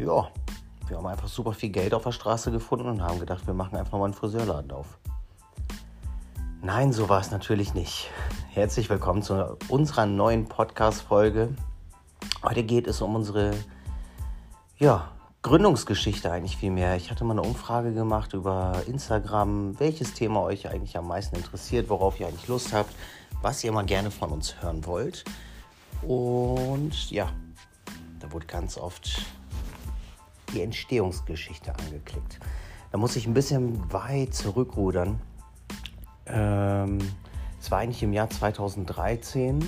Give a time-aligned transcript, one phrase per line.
[0.00, 0.30] ja,
[0.88, 3.76] wir haben einfach super viel Geld auf der Straße gefunden und haben gedacht, wir machen
[3.76, 4.98] einfach mal einen Friseurladen auf.
[6.62, 8.10] Nein, so war es natürlich nicht.
[8.50, 11.54] Herzlich willkommen zu unserer neuen Podcast-Folge.
[12.42, 13.52] Heute geht es um unsere
[14.78, 15.10] ja,
[15.42, 16.96] Gründungsgeschichte eigentlich viel mehr.
[16.96, 21.90] Ich hatte mal eine Umfrage gemacht über Instagram, welches Thema euch eigentlich am meisten interessiert,
[21.90, 22.94] worauf ihr eigentlich Lust habt,
[23.42, 25.24] was ihr mal gerne von uns hören wollt.
[26.02, 27.30] Und ja,
[28.18, 29.26] da wurde ganz oft
[30.52, 32.38] die Entstehungsgeschichte angeklickt.
[32.92, 35.20] Da muss ich ein bisschen weit zurückrudern.
[36.26, 36.98] Ähm,
[37.60, 39.64] es war eigentlich im Jahr 2013,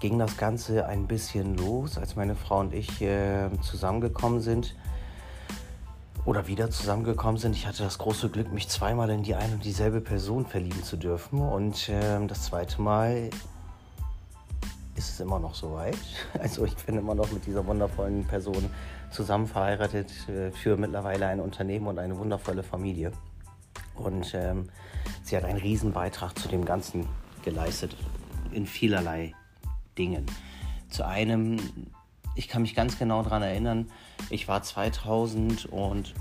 [0.00, 4.74] ging das Ganze ein bisschen los, als meine Frau und ich äh, zusammengekommen sind
[6.24, 7.54] oder wieder zusammengekommen sind.
[7.54, 10.96] Ich hatte das große Glück, mich zweimal in die eine und dieselbe Person verlieben zu
[10.96, 11.40] dürfen.
[11.40, 13.30] Und äh, das zweite Mal
[14.96, 15.96] ist es immer noch so weit.
[16.40, 18.70] Also ich bin immer noch mit dieser wundervollen Person
[19.10, 23.12] zusammen verheiratet äh, für mittlerweile ein Unternehmen und eine wundervolle Familie.
[23.94, 24.68] Und ähm,
[25.22, 27.06] sie hat einen riesen Beitrag zu dem Ganzen
[27.44, 27.96] geleistet
[28.52, 29.34] in vielerlei
[29.96, 30.26] Dingen.
[30.90, 31.58] Zu einem,
[32.34, 33.90] ich kann mich ganz genau daran erinnern,
[34.30, 36.14] ich war 2000 und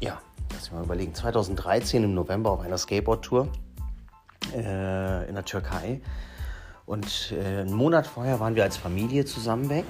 [0.00, 0.20] ja,
[0.52, 3.48] lass mich mal überlegen, 2013 im November auf einer Skateboard-Tour
[4.54, 6.00] äh, in der Türkei.
[6.84, 9.86] Und äh, einen Monat vorher waren wir als Familie zusammen weg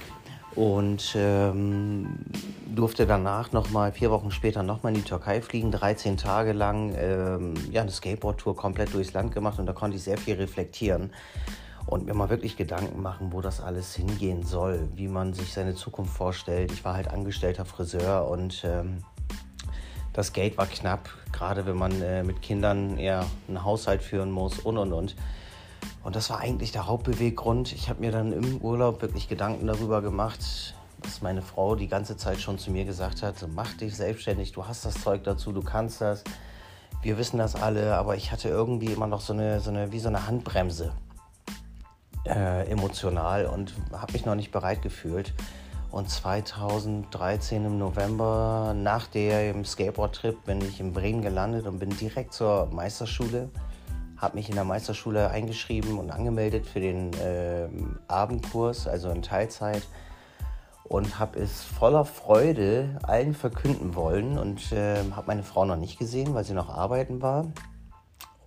[0.57, 2.19] und ähm,
[2.75, 7.55] durfte danach nochmal, vier Wochen später nochmal in die Türkei fliegen, 13 Tage lang, ähm,
[7.71, 11.13] ja, eine Skateboard-Tour komplett durchs Land gemacht und da konnte ich sehr viel reflektieren
[11.87, 15.75] und mir mal wirklich Gedanken machen, wo das alles hingehen soll, wie man sich seine
[15.75, 16.73] Zukunft vorstellt.
[16.73, 19.05] Ich war halt angestellter Friseur und ähm,
[20.15, 24.59] das Geld war knapp, gerade wenn man äh, mit Kindern eher einen Haushalt führen muss
[24.59, 25.17] und und und.
[26.07, 27.73] Und das war eigentlich der Hauptbeweggrund.
[27.73, 32.17] Ich habe mir dann im Urlaub wirklich Gedanken darüber gemacht, was meine Frau die ganze
[32.17, 33.35] Zeit schon zu mir gesagt hat.
[33.53, 36.23] Mach dich selbstständig, du hast das Zeug dazu, du kannst das.
[37.03, 39.99] Wir wissen das alle, aber ich hatte irgendwie immer noch so eine, so eine wie
[39.99, 40.93] so eine Handbremse
[42.25, 45.35] äh, emotional und habe mich noch nicht bereit gefühlt.
[45.91, 52.33] Und 2013 im November nach dem Skateboard-Trip bin ich in Bremen gelandet und bin direkt
[52.33, 53.51] zur Meisterschule
[54.17, 57.69] habe mich in der Meisterschule eingeschrieben und angemeldet für den äh,
[58.09, 59.83] Abendkurs, also in Teilzeit
[60.89, 65.99] und habe es voller Freude allen verkünden wollen und äh, habe meine Frau noch nicht
[65.99, 67.47] gesehen, weil sie noch arbeiten war.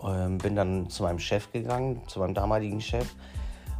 [0.02, 3.07] Ähm, bin dann zu meinem Chef gegangen, zu meinem damaligen Chef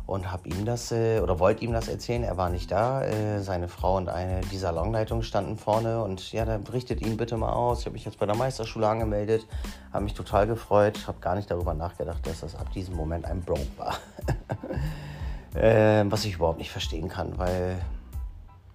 [0.10, 2.24] und habe ihm das äh, oder wollte ihm das erzählen.
[2.24, 3.04] Er war nicht da.
[3.04, 7.38] Äh, seine Frau und eine die Salonleitung standen vorne und ja, dann berichtet ihn bitte
[7.38, 7.82] mal aus.
[7.82, 9.46] Ich habe mich jetzt bei der Meisterschule angemeldet,
[9.94, 13.42] habe mich total gefreut, habe gar nicht darüber nachgedacht, dass das ab diesem Moment ein
[13.42, 13.98] Broke war.
[15.62, 17.78] äh, was ich überhaupt nicht verstehen kann, weil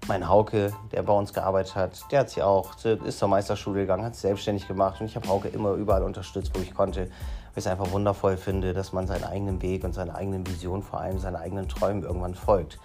[0.07, 4.05] mein Hauke, der bei uns gearbeitet hat, der hat sie auch, ist zur Meisterschule gegangen,
[4.05, 7.11] hat es selbstständig gemacht und ich habe Hauke immer überall unterstützt, wo ich konnte
[7.55, 10.83] weil ich es einfach wundervoll finde, dass man seinen eigenen Weg und seine eigenen Visionen,
[10.83, 12.81] vor allem seine eigenen Träumen irgendwann folgt.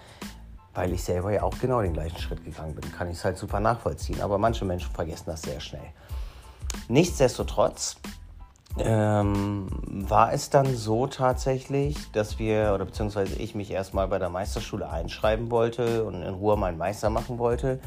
[0.76, 3.38] Weil ich selber ja auch genau den gleichen Schritt gegangen bin, kann ich es halt
[3.38, 4.22] super nachvollziehen.
[4.22, 5.92] Aber manche Menschen vergessen das sehr schnell.
[6.88, 7.98] Nichtsdestotrotz
[8.78, 14.30] ähm, war es dann so tatsächlich, dass wir, oder beziehungsweise ich mich erstmal bei der
[14.30, 17.80] Meisterschule einschreiben wollte und in Ruhe meinen Meister machen wollte.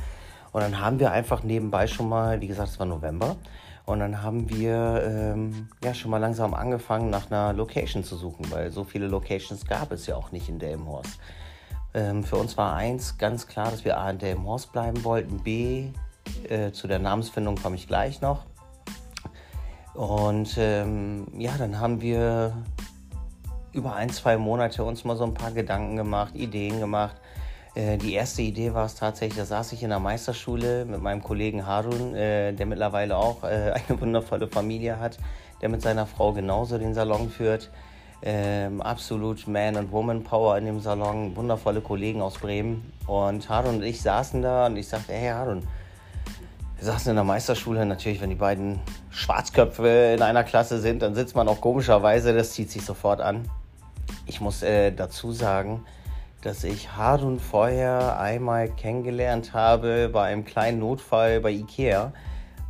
[0.50, 3.36] Und dann haben wir einfach nebenbei schon mal, wie gesagt, es war November,
[3.84, 8.50] und dann haben wir ähm, ja schon mal langsam angefangen, nach einer Location zu suchen,
[8.50, 11.18] weil so viele Locations gab es ja auch nicht in Delmenhorst.
[11.94, 15.88] Ähm, für uns war eins ganz klar, dass wir A in Delmenhorst bleiben wollten, B
[16.48, 18.44] äh, zu der Namensfindung komme ich gleich noch.
[19.94, 22.56] Und ähm, ja, dann haben wir
[23.72, 27.16] über ein, zwei Monate uns mal so ein paar Gedanken gemacht, Ideen gemacht
[27.74, 31.66] die erste Idee war es tatsächlich, da saß ich in der Meisterschule mit meinem Kollegen
[31.66, 35.18] Harun, äh, der mittlerweile auch äh, eine wundervolle Familie hat,
[35.62, 37.70] der mit seiner Frau genauso den Salon führt.
[38.24, 42.92] Ähm, absolut Man- und Woman-Power in dem Salon, wundervolle Kollegen aus Bremen.
[43.06, 45.66] Und Harun und ich saßen da und ich sagte, hey Harun,
[46.76, 47.84] wir saßen in der Meisterschule.
[47.86, 48.80] Natürlich, wenn die beiden
[49.10, 53.48] Schwarzköpfe in einer Klasse sind, dann sitzt man auch komischerweise, das zieht sich sofort an.
[54.26, 55.84] Ich muss äh, dazu sagen,
[56.42, 62.12] dass ich Harun vorher einmal kennengelernt habe bei einem kleinen Notfall bei Ikea,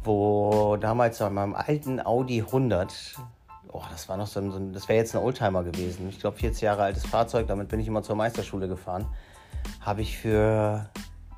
[0.05, 3.17] wo damals an meinem alten Audi 100,
[3.69, 6.63] oh, das war noch so ein, das wäre jetzt ein Oldtimer gewesen, ich glaube 40
[6.63, 9.07] Jahre altes Fahrzeug, damit bin ich immer zur Meisterschule gefahren,
[9.81, 10.91] habe ich für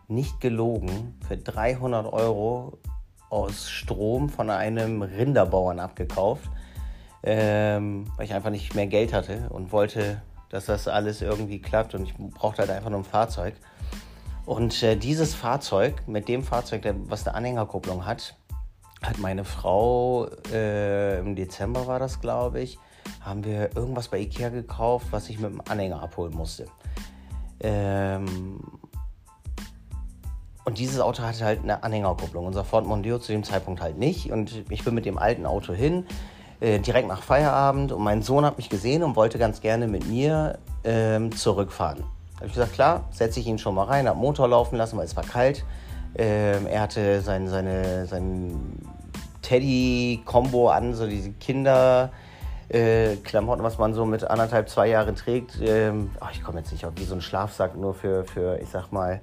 [0.08, 2.78] nicht gelogen, für 300 Euro
[3.30, 6.50] aus Strom von einem Rinderbauern abgekauft,
[7.22, 10.20] ähm, weil ich einfach nicht mehr Geld hatte und wollte
[10.54, 13.54] dass das alles irgendwie klappt und ich brauchte halt einfach nur ein Fahrzeug.
[14.46, 18.36] Und äh, dieses Fahrzeug, mit dem Fahrzeug, der, was eine Anhängerkupplung hat,
[19.02, 22.78] hat meine Frau, äh, im Dezember war das, glaube ich,
[23.20, 26.66] haben wir irgendwas bei Ikea gekauft, was ich mit dem Anhänger abholen musste.
[27.58, 28.60] Ähm,
[30.64, 32.46] und dieses Auto hatte halt eine Anhängerkupplung.
[32.46, 34.30] Unser Ford Mondeo zu dem Zeitpunkt halt nicht.
[34.30, 36.06] Und ich bin mit dem alten Auto hin,
[36.60, 37.92] äh, direkt nach Feierabend.
[37.92, 41.98] Und mein Sohn hat mich gesehen und wollte ganz gerne mit mir ähm, zurückfahren.
[41.98, 44.96] Da habe ich gesagt, klar, setze ich ihn schon mal rein, habe Motor laufen lassen,
[44.96, 45.64] weil es war kalt.
[46.16, 48.78] Ähm, er hatte sein, seine, sein
[49.42, 52.10] Teddy-Kombo an, so diese Kinder.
[52.68, 55.60] Äh, Klamotten, was man so mit anderthalb, zwei Jahren trägt.
[55.60, 58.70] Ähm, ach, ich komme jetzt nicht auf wie so ein Schlafsack, nur für, für ich
[58.70, 59.20] sag mal,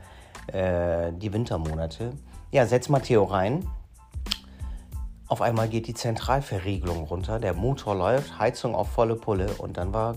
[0.48, 2.12] äh, die Wintermonate.
[2.51, 3.66] Ja, setz Matteo rein.
[5.31, 9.94] Auf einmal geht die Zentralverriegelung runter, der Motor läuft, Heizung auf volle Pulle und dann
[9.94, 10.16] war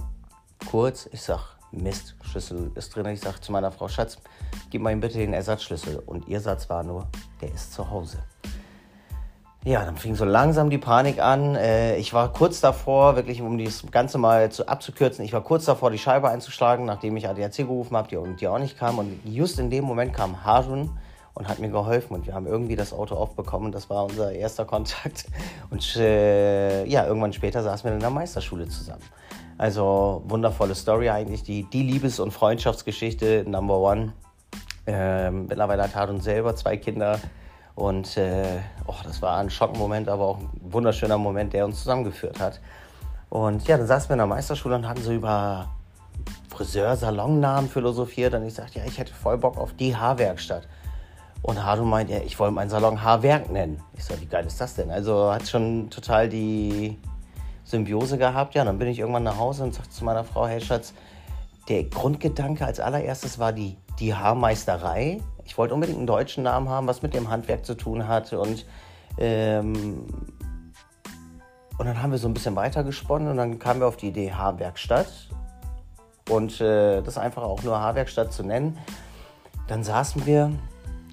[0.68, 3.06] kurz, ich sag, Mist, Schlüssel ist drin.
[3.06, 4.18] Ich sag zu meiner Frau, Schatz,
[4.70, 6.02] gib mal ihm bitte den Ersatzschlüssel.
[6.04, 7.06] Und ihr Satz war nur,
[7.40, 8.24] der ist zu Hause.
[9.64, 11.54] Ja, dann fing so langsam die Panik an.
[11.54, 15.64] Äh, ich war kurz davor, wirklich um das Ganze mal zu, abzukürzen, ich war kurz
[15.64, 18.98] davor, die Scheibe einzuschlagen, nachdem ich ADAC gerufen habe, die, die auch nicht kam.
[18.98, 20.90] Und just in dem Moment kam Harun
[21.34, 23.72] und hat mir geholfen und wir haben irgendwie das Auto aufbekommen.
[23.72, 25.26] Das war unser erster Kontakt.
[25.70, 29.02] Und äh, ja, irgendwann später saßen wir in der Meisterschule zusammen.
[29.58, 34.12] Also wundervolle Story eigentlich, die, die Liebes- und Freundschaftsgeschichte Number One.
[34.86, 37.18] Ähm, mittlerweile hat Harun selber zwei Kinder
[37.74, 42.38] und äh, oh, das war ein Schockmoment, aber auch ein wunderschöner Moment, der uns zusammengeführt
[42.38, 42.60] hat.
[43.30, 45.68] Und ja, dann saßen wir in der Meisterschule und hatten so über
[46.50, 48.34] Friseur-Salonnamen philosophiert.
[48.34, 50.68] Und ich sagte, ja, ich hätte voll Bock auf die Haarwerkstatt.
[51.44, 53.80] Und Hardo meint, ja, ich wollte meinen Salon Haarwerk nennen.
[53.96, 54.90] Ich so, wie geil ist das denn?
[54.90, 56.98] Also hat schon total die
[57.64, 58.54] Symbiose gehabt.
[58.54, 60.94] Ja, dann bin ich irgendwann nach Hause und sagte zu meiner Frau, hey Schatz,
[61.68, 66.86] der Grundgedanke als allererstes war die, die Haarmeisterei ich wollte unbedingt einen deutschen Namen haben,
[66.86, 68.40] was mit dem Handwerk zu tun hatte.
[68.40, 68.64] Und,
[69.18, 70.06] ähm,
[71.78, 74.08] und dann haben wir so ein bisschen weiter gesponnen und dann kamen wir auf die
[74.08, 75.08] Idee Haarwerkstatt.
[76.30, 78.78] Und äh, das einfach auch nur Haarwerkstatt zu nennen.
[79.68, 80.52] Dann saßen wir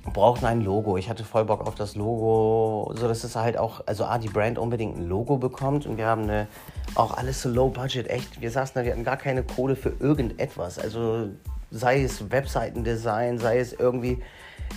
[0.03, 0.97] brauchten ein Logo.
[0.97, 4.29] Ich hatte voll Bock auf das Logo, so dass es halt auch, also A, die
[4.29, 6.47] Brand unbedingt ein Logo bekommt und wir haben eine,
[6.95, 8.41] auch alles so low budget, echt.
[8.41, 10.79] Wir saßen da, wir hatten gar keine Kohle für irgendetwas.
[10.79, 11.29] Also
[11.69, 14.21] sei es Webseitendesign, sei es irgendwie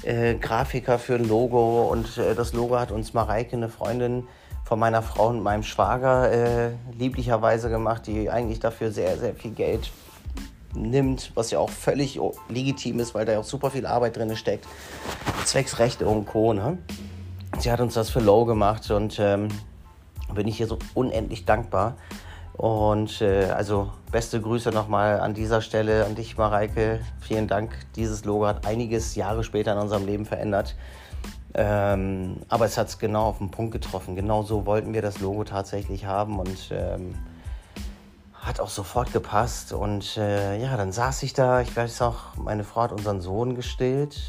[0.02, 1.88] äh, Grafiker für ein Logo.
[1.90, 4.28] Und äh, das Logo hat uns Mareike, eine Freundin
[4.64, 9.52] von meiner Frau und meinem Schwager, äh, lieblicherweise gemacht, die eigentlich dafür sehr, sehr viel
[9.52, 9.90] Geld
[10.74, 14.34] nimmt, was ja auch völlig legitim ist, weil da ja auch super viel Arbeit drin
[14.36, 14.66] steckt.
[15.44, 16.52] Zwecks Rechte und Co.
[16.52, 16.78] Ne?
[17.58, 19.48] Sie hat uns das für Low gemacht und ähm,
[20.34, 21.96] bin ich hier so unendlich dankbar.
[22.56, 27.00] Und äh, also beste Grüße nochmal an dieser Stelle an dich, Mareike.
[27.20, 27.76] Vielen Dank.
[27.96, 30.76] Dieses Logo hat einiges Jahre später in unserem Leben verändert.
[31.54, 34.14] Ähm, aber es hat es genau auf den Punkt getroffen.
[34.14, 37.14] Genau so wollten wir das Logo tatsächlich haben und ähm,
[38.44, 39.72] hat auch sofort gepasst.
[39.72, 41.60] Und äh, ja, dann saß ich da.
[41.60, 44.20] Ich weiß auch, meine Frau hat unseren Sohn gestillt,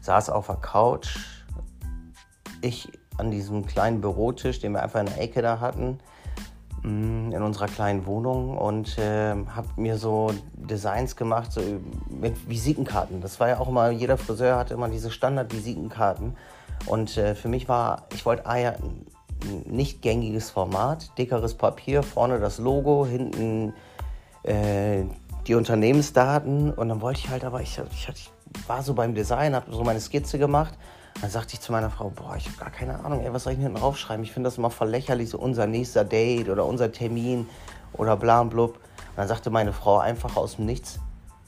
[0.00, 1.18] saß auf der Couch.
[2.62, 5.98] Ich an diesem kleinen Bürotisch, den wir einfach in der Ecke da hatten
[6.82, 11.60] Mm, in unserer kleinen Wohnung und äh, habe mir so Designs gemacht so
[12.08, 13.20] mit Visitenkarten.
[13.20, 16.36] Das war ja auch immer, jeder Friseur hatte immer diese Standard-Visitenkarten.
[16.86, 18.46] Und äh, für mich war, ich wollte
[19.66, 23.72] nicht gängiges Format, dickeres Papier, vorne das Logo, hinten
[24.42, 25.04] äh,
[25.46, 26.72] die Unternehmensdaten.
[26.72, 28.30] Und dann wollte ich halt, aber ich, ich, ich
[28.68, 30.74] war so beim Design, habe so meine Skizze gemacht
[31.20, 33.52] dann sagte ich zu meiner Frau, boah, ich habe gar keine Ahnung, ey, was soll
[33.52, 34.24] ich denn draufschreiben?
[34.24, 37.46] Ich finde das immer voll lächerlich, so unser nächster Date oder unser Termin
[37.92, 38.76] oder bla und blub.
[38.76, 40.98] Und dann sagte meine Frau einfach aus dem Nichts,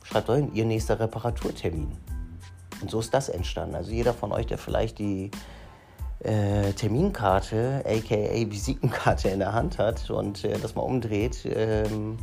[0.02, 1.90] schreibt doch hin, ihr nächster Reparaturtermin.
[2.82, 3.74] Und so ist das entstanden.
[3.74, 5.30] Also jeder von euch, der vielleicht die
[6.22, 12.18] äh, Terminkarte, aka Visitenkarte in der Hand hat und äh, das mal umdreht, ähm,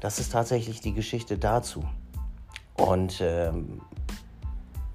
[0.00, 1.84] das ist tatsächlich die Geschichte dazu.
[2.76, 3.80] Und ähm,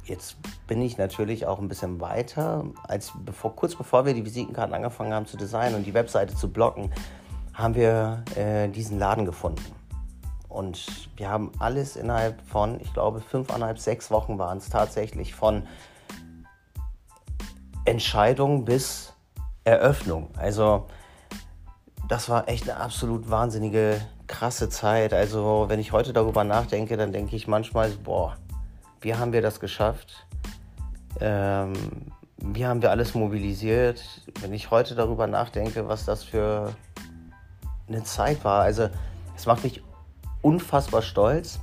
[0.10, 2.66] Jetzt bin ich natürlich auch ein bisschen weiter.
[2.88, 6.52] Als bevor, kurz bevor wir die Visitenkarten angefangen haben zu designen und die Webseite zu
[6.52, 6.92] blocken,
[7.54, 9.64] haben wir äh, diesen Laden gefunden.
[10.48, 15.62] Und wir haben alles innerhalb von, ich glaube, fünfeinhalb, sechs Wochen waren es tatsächlich von
[17.90, 19.14] Entscheidung bis
[19.64, 20.30] Eröffnung.
[20.38, 20.88] Also
[22.08, 25.14] das war echt eine absolut wahnsinnige, krasse Zeit.
[25.14, 28.36] Also wenn ich heute darüber nachdenke, dann denke ich manchmal, boah,
[29.02, 30.26] wie haben wir das geschafft?
[31.20, 31.74] Ähm,
[32.38, 34.04] wie haben wir alles mobilisiert?
[34.40, 36.74] Wenn ich heute darüber nachdenke, was das für
[37.88, 38.90] eine Zeit war, also
[39.36, 39.84] es macht mich
[40.42, 41.60] unfassbar stolz,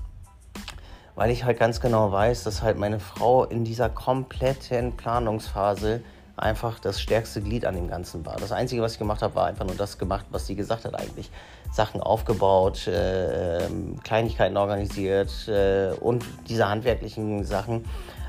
[1.15, 6.03] weil ich halt ganz genau weiß, dass halt meine Frau in dieser kompletten Planungsphase
[6.37, 8.37] einfach das stärkste Glied an dem Ganzen war.
[8.37, 10.95] Das Einzige, was ich gemacht habe, war einfach nur das gemacht, was sie gesagt hat
[10.95, 11.31] eigentlich.
[11.73, 13.69] Sachen aufgebaut, äh,
[14.05, 17.85] Kleinigkeiten organisiert äh, und diese handwerklichen Sachen.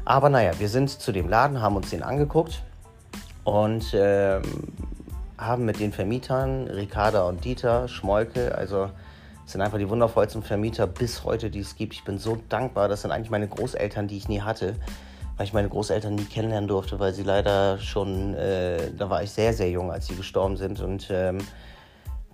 [0.05, 2.63] Aber naja, wir sind zu dem Laden, haben uns den angeguckt
[3.43, 4.41] und äh,
[5.37, 8.89] haben mit den Vermietern, Ricarda und Dieter Schmolke, also
[9.45, 11.93] sind einfach die wundervollsten Vermieter bis heute, die es gibt.
[11.93, 12.89] Ich bin so dankbar.
[12.89, 14.75] Das sind eigentlich meine Großeltern, die ich nie hatte
[15.37, 19.31] weil ich meine Großeltern nie kennenlernen durfte, weil sie leider schon, äh, da war ich
[19.31, 20.81] sehr, sehr jung, als sie gestorben sind.
[20.81, 21.37] Und ähm,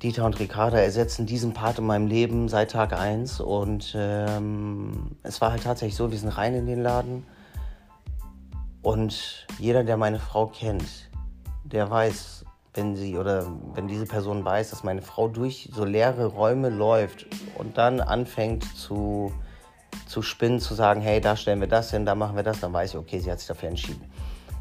[0.02, 3.42] Dieter und Ricarda ersetzen diesen Part in meinem Leben seit Tag 1.
[3.42, 7.26] Und ähm, es war halt tatsächlich so, wir sind rein in den Laden.
[8.82, 11.10] Und jeder, der meine Frau kennt,
[11.64, 13.46] der weiß, wenn sie oder
[13.76, 18.64] wenn diese Person weiß, dass meine Frau durch so leere Räume läuft und dann anfängt
[18.78, 19.32] zu
[20.08, 22.74] zu spinnen, zu sagen, hey, da stellen wir das hin, da machen wir das, dann
[22.74, 24.04] weiß ich, okay, sie hat sich dafür entschieden.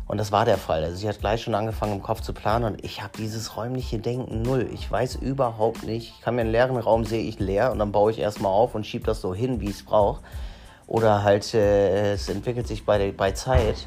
[0.06, 0.84] Und das war der Fall.
[0.84, 3.98] Also sie hat gleich schon angefangen im Kopf zu planen und ich habe dieses räumliche
[3.98, 4.68] Denken null.
[4.72, 6.14] Ich weiß überhaupt nicht.
[6.16, 8.74] Ich kann mir einen leeren Raum sehe ich leer und dann baue ich erstmal auf
[8.74, 10.22] und schiebe das so hin, wie ich es brauche.
[10.86, 13.86] Oder halt, äh, es entwickelt sich bei, bei Zeit,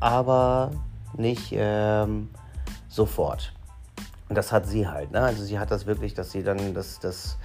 [0.00, 0.72] aber
[1.16, 2.30] nicht ähm,
[2.88, 3.52] sofort.
[4.28, 5.12] Und das hat sie halt.
[5.12, 5.20] Ne?
[5.20, 7.36] Also sie hat das wirklich, dass sie dann das, das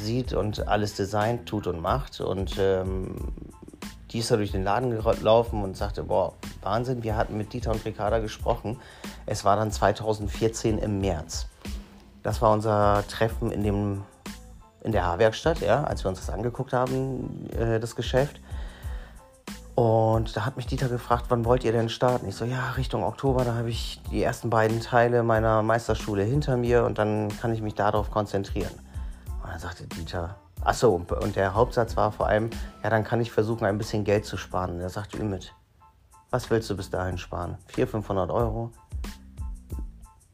[0.00, 2.20] sieht und alles designt, tut und macht.
[2.20, 3.14] Und ähm,
[4.10, 7.70] die ist da durch den Laden gelaufen und sagte, boah, Wahnsinn, wir hatten mit Dieter
[7.70, 8.78] und Ricarda gesprochen.
[9.26, 11.46] Es war dann 2014 im März.
[12.22, 14.02] Das war unser Treffen in, dem,
[14.82, 18.40] in der Haarwerkstatt, ja, als wir uns das angeguckt haben, äh, das Geschäft.
[19.74, 22.28] Und da hat mich Dieter gefragt, wann wollt ihr denn starten?
[22.28, 26.58] Ich so, ja, Richtung Oktober, da habe ich die ersten beiden Teile meiner Meisterschule hinter
[26.58, 28.72] mir und dann kann ich mich darauf konzentrieren.
[29.52, 32.48] Und dann sagte Dieter, achso, und der Hauptsatz war vor allem,
[32.82, 34.70] ja, dann kann ich versuchen, ein bisschen Geld zu sparen.
[34.70, 35.54] Und er sagte Ümit,
[36.30, 37.58] was willst du bis dahin sparen?
[37.66, 38.70] 400, 500 Euro?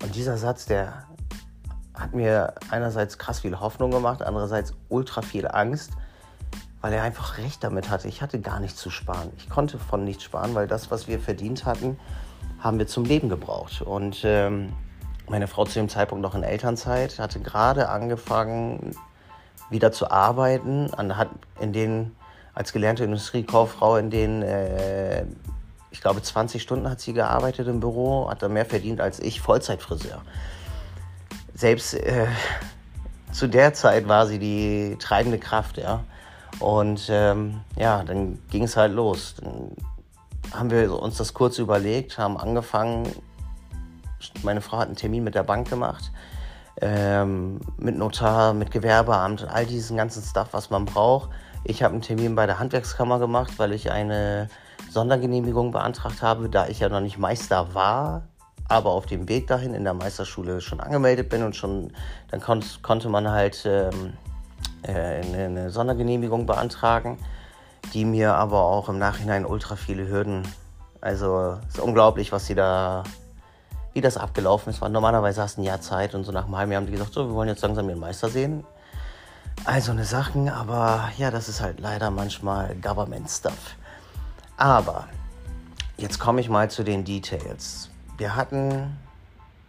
[0.04, 1.08] Und dieser Satz, der
[1.94, 5.90] hat mir einerseits krass viel Hoffnung gemacht, andererseits ultra viel Angst,
[6.80, 8.06] weil er einfach recht damit hatte.
[8.06, 9.32] Ich hatte gar nichts zu sparen.
[9.36, 11.98] Ich konnte von nichts sparen, weil das, was wir verdient hatten,
[12.60, 13.82] haben wir zum Leben gebraucht.
[13.82, 14.72] Und ähm,
[15.28, 18.94] meine Frau zu dem Zeitpunkt noch in Elternzeit, hatte gerade angefangen,
[19.70, 21.28] wieder zu arbeiten, hat
[21.60, 22.16] in den,
[22.54, 25.24] als gelernte Industriekauffrau in den, äh,
[25.90, 29.40] ich glaube, 20 Stunden hat sie gearbeitet im Büro, hat da mehr verdient als ich,
[29.40, 30.22] Vollzeitfriseur.
[31.54, 32.26] Selbst äh,
[33.32, 36.04] zu der Zeit war sie die treibende Kraft, ja.
[36.60, 39.36] Und ähm, ja, dann ging es halt los.
[39.40, 39.72] Dann
[40.52, 43.08] haben wir uns das kurz überlegt, haben angefangen,
[44.42, 46.10] meine Frau hat einen Termin mit der Bank gemacht,
[46.80, 51.30] ähm, mit Notar, mit Gewerbeamt, all diesen ganzen Stuff, was man braucht.
[51.64, 54.48] Ich habe einen Termin bei der Handwerkskammer gemacht, weil ich eine
[54.90, 58.22] Sondergenehmigung beantragt habe, da ich ja noch nicht Meister war,
[58.68, 61.92] aber auf dem Weg dahin in der Meisterschule schon angemeldet bin und schon,
[62.30, 64.14] dann kon konnte man halt ähm,
[64.82, 67.18] äh, eine, eine Sondergenehmigung beantragen,
[67.92, 70.42] die mir aber auch im Nachhinein ultra viele Hürden,
[71.00, 73.04] also ist unglaublich, was sie da
[73.92, 74.80] wie das abgelaufen ist.
[74.80, 76.92] Weil normalerweise hast du ein Jahr Zeit und so nach einem halben Jahr haben die
[76.92, 78.64] gesagt, so, wir wollen jetzt langsam den Meister sehen.
[79.64, 83.76] Also eine Sachen, aber ja, das ist halt leider manchmal Government-Stuff.
[84.56, 85.08] Aber
[85.96, 87.90] jetzt komme ich mal zu den Details.
[88.16, 88.96] Wir hatten,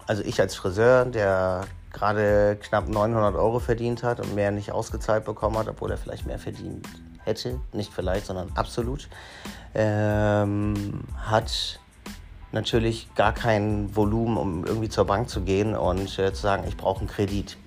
[0.07, 5.25] also ich als Friseur, der gerade knapp 900 Euro verdient hat und mehr nicht ausgezahlt
[5.25, 6.87] bekommen hat, obwohl er vielleicht mehr verdient
[7.23, 9.09] hätte, nicht vielleicht, sondern absolut,
[9.73, 11.79] ähm, hat
[12.51, 16.77] natürlich gar kein Volumen, um irgendwie zur Bank zu gehen und äh, zu sagen, ich
[16.77, 17.57] brauche einen Kredit.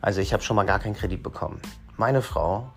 [0.00, 1.60] Also ich habe schon mal gar keinen Kredit bekommen.
[1.96, 2.68] Meine Frau,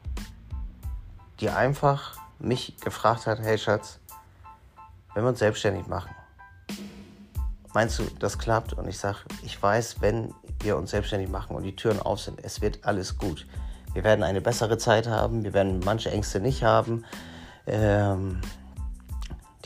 [1.40, 4.00] die einfach mich gefragt hat, hey Schatz,
[5.14, 6.12] wenn wir uns selbstständig machen,
[7.74, 8.74] meinst du, das klappt?
[8.74, 12.44] Und ich sage, ich weiß, wenn wir uns selbstständig machen und die Türen auf sind,
[12.44, 13.46] es wird alles gut.
[13.94, 17.04] Wir werden eine bessere Zeit haben, wir werden manche Ängste nicht haben.
[17.66, 18.42] Ähm,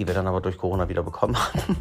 [0.01, 1.77] die wir dann aber durch Corona wieder bekommen haben.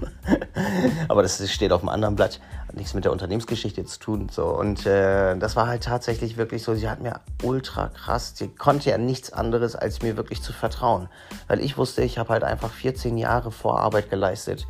[1.09, 4.29] aber das steht auf einem anderen Blatt, hat nichts mit der Unternehmensgeschichte zu tun.
[4.31, 4.45] So.
[4.45, 8.91] Und äh, das war halt tatsächlich wirklich so, sie hat mir ultra krass, sie konnte
[8.91, 11.09] ja nichts anderes, als mir wirklich zu vertrauen.
[11.49, 14.67] Weil ich wusste, ich habe halt einfach 14 Jahre Vorarbeit geleistet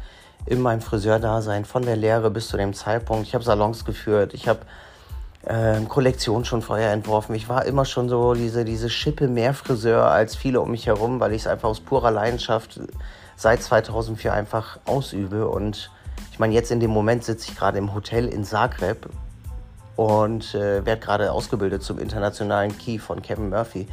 [0.46, 3.26] in meinem Friseurdasein, von der Lehre bis zu dem Zeitpunkt.
[3.26, 4.60] Ich habe Salons geführt, ich habe
[5.44, 7.34] ähm, Kollektion schon vorher entworfen.
[7.34, 11.18] Ich war immer schon so diese, diese Schippe mehr Friseur als viele um mich herum,
[11.18, 12.78] weil ich es einfach aus purer Leidenschaft
[13.40, 15.48] seit 2004 einfach ausübe.
[15.48, 15.90] Und
[16.30, 19.08] ich meine, jetzt in dem Moment sitze ich gerade im Hotel in Zagreb
[19.96, 23.88] und äh, werde gerade ausgebildet zum internationalen Key von Kevin Murphy.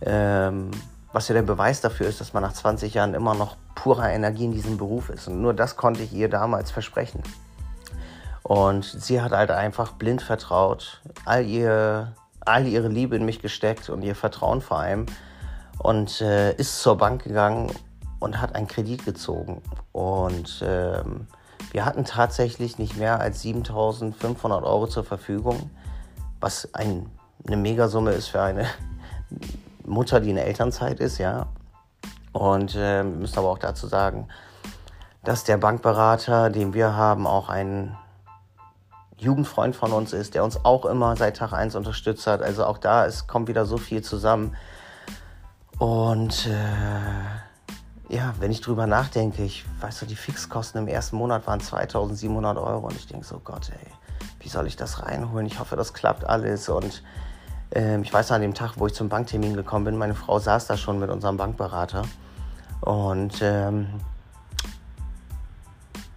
[0.00, 0.72] Ähm,
[1.12, 4.46] was ja der Beweis dafür ist, dass man nach 20 Jahren immer noch purer Energie
[4.46, 5.28] in diesem Beruf ist.
[5.28, 7.22] Und nur das konnte ich ihr damals versprechen.
[8.42, 13.90] Und sie hat halt einfach blind vertraut, all, ihr, all ihre Liebe in mich gesteckt
[13.90, 15.06] und ihr Vertrauen vor allem
[15.78, 17.70] und äh, ist zur Bank gegangen
[18.22, 19.60] und hat einen Kredit gezogen.
[19.92, 21.26] Und ähm,
[21.72, 25.70] wir hatten tatsächlich nicht mehr als 7500 Euro zur Verfügung,
[26.40, 27.10] was ein,
[27.46, 28.66] eine Megasumme ist für eine
[29.84, 31.46] Mutter, die in Elternzeit ist, ja.
[32.32, 34.28] Und äh, müssen aber auch dazu sagen,
[35.24, 37.96] dass der Bankberater, den wir haben, auch ein
[39.18, 42.42] Jugendfreund von uns ist, der uns auch immer seit Tag 1 unterstützt hat.
[42.42, 44.56] Also auch da ist, kommt wieder so viel zusammen.
[45.78, 47.41] Und äh,
[48.12, 52.58] ja, wenn ich drüber nachdenke, ich weiß so, die Fixkosten im ersten Monat waren 2700
[52.58, 53.90] Euro und ich denke so, Gott, ey,
[54.40, 55.46] wie soll ich das reinholen?
[55.46, 56.68] Ich hoffe, das klappt alles.
[56.68, 57.02] Und
[57.74, 60.66] äh, ich weiß an dem Tag, wo ich zum Banktermin gekommen bin, meine Frau saß
[60.66, 62.02] da schon mit unserem Bankberater.
[62.82, 63.88] Und ähm,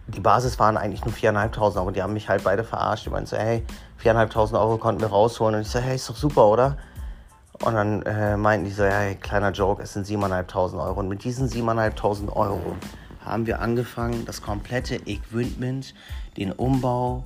[0.07, 1.91] die Basis waren eigentlich nur 4.500 Euro.
[1.91, 3.05] Die haben mich halt beide verarscht.
[3.05, 3.65] Die meinten so, hey,
[4.03, 5.55] 4.500 Euro konnten wir rausholen.
[5.55, 6.77] Und ich so, hey, ist doch super, oder?
[7.63, 10.99] Und dann äh, meinten die so, ja, kleiner Joke, es sind 7.500 Euro.
[10.99, 12.75] Und mit diesen 7.500 Euro
[13.23, 15.93] haben wir angefangen, das komplette Equipment,
[16.37, 17.25] den Umbau.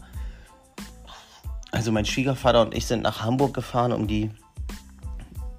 [1.71, 4.31] Also mein Schwiegervater und ich sind nach Hamburg gefahren, um die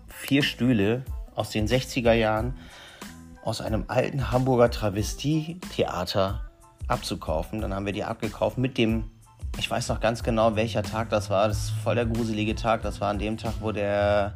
[0.09, 2.55] vier Stühle aus den 60er Jahren
[3.43, 6.43] aus einem alten Hamburger Travestie-Theater
[6.89, 7.61] abzukaufen.
[7.61, 9.11] Dann haben wir die abgekauft mit dem,
[9.59, 11.49] ich weiß noch ganz genau, welcher Tag das war.
[11.49, 12.83] Das ist voll der gruselige Tag.
[12.83, 14.35] Das war an dem Tag, wo der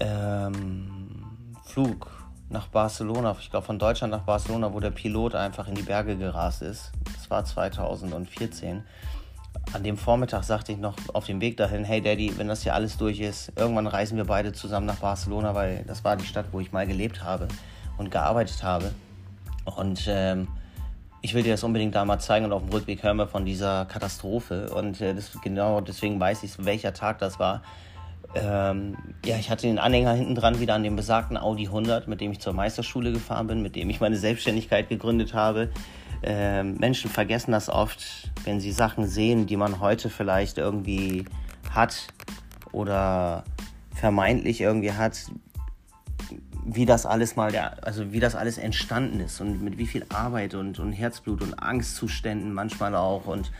[0.00, 2.10] ähm, Flug
[2.50, 6.16] nach Barcelona, ich glaube von Deutschland nach Barcelona, wo der Pilot einfach in die Berge
[6.16, 6.92] gerast ist.
[7.14, 8.82] Das war 2014.
[9.74, 12.74] An dem Vormittag sagte ich noch auf dem Weg dahin, hey Daddy, wenn das hier
[12.74, 16.46] alles durch ist, irgendwann reisen wir beide zusammen nach Barcelona, weil das war die Stadt,
[16.52, 17.48] wo ich mal gelebt habe
[17.98, 18.92] und gearbeitet habe.
[19.64, 20.48] Und ähm,
[21.20, 23.44] ich will dir das unbedingt da mal zeigen und auf dem Rückweg hören wir von
[23.44, 24.70] dieser Katastrophe.
[24.70, 27.62] Und äh, das, genau deswegen weiß ich, welcher Tag das war.
[28.34, 32.20] Ähm, ja, ich hatte den Anhänger hinten dran wieder an dem besagten Audi 100, mit
[32.20, 35.70] dem ich zur Meisterschule gefahren bin, mit dem ich meine Selbstständigkeit gegründet habe.
[36.22, 41.24] Ähm, Menschen vergessen das oft, wenn sie Sachen sehen, die man heute vielleicht irgendwie
[41.70, 42.08] hat
[42.72, 43.44] oder
[43.94, 45.26] vermeintlich irgendwie hat,
[46.64, 50.04] wie das alles mal, der, also wie das alles entstanden ist und mit wie viel
[50.10, 53.50] Arbeit und, und Herzblut und Angstzuständen manchmal auch und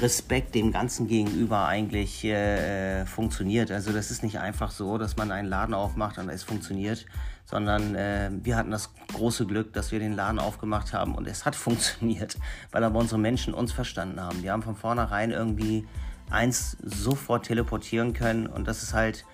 [0.00, 3.70] Respekt dem Ganzen gegenüber eigentlich äh, funktioniert.
[3.70, 7.06] Also das ist nicht einfach so, dass man einen Laden aufmacht und es funktioniert,
[7.44, 11.44] sondern äh, wir hatten das große Glück, dass wir den Laden aufgemacht haben und es
[11.44, 12.36] hat funktioniert,
[12.70, 14.42] weil aber unsere Menschen uns verstanden haben.
[14.42, 15.86] Die haben von vornherein irgendwie
[16.30, 19.24] eins sofort teleportieren können und das ist halt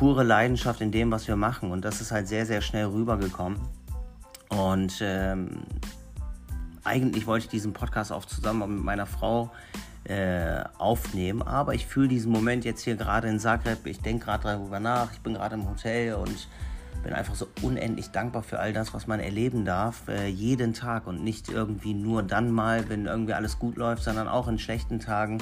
[0.00, 1.70] pure Leidenschaft in dem, was wir machen.
[1.70, 3.60] Und das ist halt sehr, sehr schnell rübergekommen.
[4.48, 5.62] Und ähm,
[6.84, 9.50] eigentlich wollte ich diesen Podcast auch zusammen mit meiner Frau
[10.04, 11.42] äh, aufnehmen.
[11.42, 13.86] Aber ich fühle diesen Moment jetzt hier gerade in Zagreb.
[13.86, 15.12] Ich denke gerade darüber nach.
[15.12, 16.48] Ich bin gerade im Hotel und
[17.02, 21.06] bin einfach so unendlich dankbar für all das, was man erleben darf, äh, jeden Tag
[21.06, 25.00] und nicht irgendwie nur dann mal, wenn irgendwie alles gut läuft, sondern auch in schlechten
[25.00, 25.38] Tagen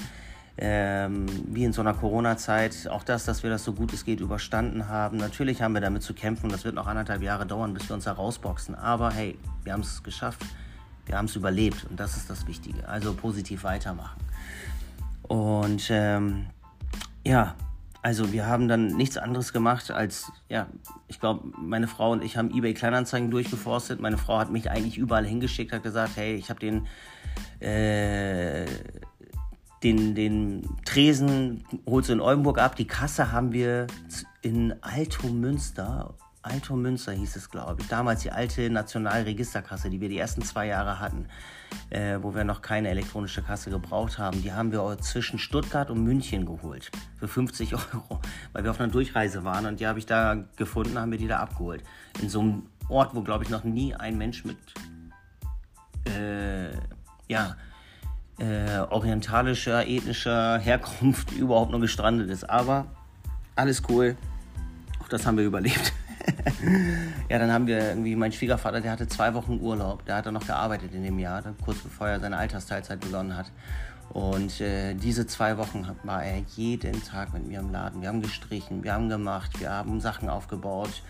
[0.61, 4.20] ähm, wie in so einer Corona-Zeit, auch das, dass wir das so gut es geht
[4.20, 5.16] überstanden haben.
[5.16, 6.51] Natürlich haben wir damit zu kämpfen.
[6.51, 8.74] Das wird noch anderthalb Jahre dauern, bis wir uns da rausboxen.
[8.74, 10.44] Aber hey, wir haben es geschafft.
[11.09, 12.88] Wir haben es überlebt und das ist das Wichtige.
[12.88, 14.21] Also positiv weitermachen.
[15.23, 16.47] Und ähm,
[17.27, 17.55] ja,
[18.03, 20.68] also wir haben dann nichts anderes gemacht als, ja,
[21.09, 24.01] ich glaube, meine Frau und ich haben eBay Kleinanzeigen durchgeforstet.
[24.01, 26.87] Meine Frau hat mich eigentlich überall hingeschickt, hat gesagt, hey, ich habe den
[27.61, 28.66] äh,
[29.83, 32.77] den, den Tresen holst du in Oldenburg ab.
[32.77, 33.87] Die Kasse haben wir
[34.42, 36.14] in Alto Münster.
[36.42, 37.88] Alto Münster hieß es, glaube ich.
[37.88, 41.27] Damals die alte Nationalregisterkasse, die wir die ersten zwei Jahre hatten,
[41.90, 44.42] äh, wo wir noch keine elektronische Kasse gebraucht haben.
[44.42, 46.90] Die haben wir zwischen Stuttgart und München geholt.
[47.18, 48.20] Für 50 Euro.
[48.53, 51.29] Weil wir auf einer Durchreise waren und die habe ich da gefunden, haben wir die
[51.29, 51.83] da abgeholt.
[52.22, 54.57] In so einem Ort, wo, glaube ich, noch nie ein Mensch mit.
[56.07, 56.70] Äh,
[57.29, 57.57] ja
[58.38, 62.48] äh, orientalischer, ethnischer Herkunft überhaupt nur gestrandet ist.
[62.48, 62.87] Aber
[63.57, 64.16] alles cool.
[65.03, 65.92] Auch das haben wir überlebt.
[67.29, 70.05] Ja, dann haben wir irgendwie, mein Schwiegervater, der hatte zwei Wochen Urlaub.
[70.05, 73.51] Der hat dann noch gearbeitet in dem Jahr, kurz bevor er seine Altersteilzeit begonnen hat.
[74.11, 78.01] Und äh, diese zwei Wochen war er jeden Tag mit mir im Laden.
[78.01, 81.03] Wir haben gestrichen, wir haben gemacht, wir haben Sachen aufgebaut.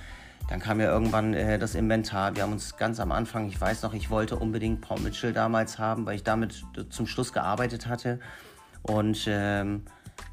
[0.48, 2.34] Dann kam ja irgendwann äh, das Inventar.
[2.34, 5.78] Wir haben uns ganz am Anfang, ich weiß noch, ich wollte unbedingt Paul Mitchell damals
[5.78, 8.18] haben, weil ich damit zum Schluss gearbeitet hatte
[8.82, 9.82] und ähm,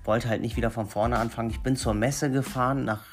[0.04, 1.50] wollte halt nicht wieder von vorne anfangen.
[1.50, 3.04] Ich bin zur Messe gefahren nach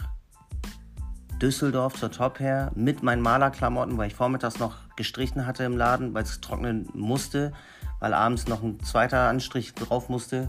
[1.42, 6.14] Düsseldorf zur Top her mit meinen Malerklamotten, weil ich vormittags noch gestrichen hatte im Laden,
[6.14, 7.52] weil es trocknen musste,
[7.98, 10.48] weil abends noch ein zweiter Anstrich drauf musste.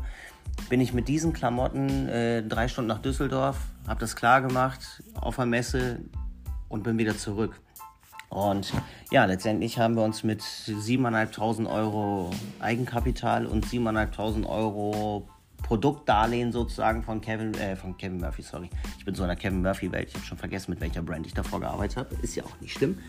[0.70, 5.38] Bin ich mit diesen Klamotten äh, drei Stunden nach Düsseldorf, habe das klar gemacht auf
[5.38, 6.00] der Messe
[6.70, 7.60] und bin wieder zurück.
[8.30, 8.72] Und
[9.12, 12.30] ja, letztendlich haben wir uns mit 7.500 Euro
[12.60, 15.28] Eigenkapital und 7.500 Euro
[15.64, 18.70] Produktdarlehen sozusagen von Kevin, äh, von Kevin Murphy, sorry.
[19.00, 20.10] Ich bin so in der Kevin Murphy-Welt.
[20.10, 22.16] Ich habe schon vergessen, mit welcher Brand ich davor gearbeitet habe.
[22.22, 23.00] Ist ja auch nicht schlimm.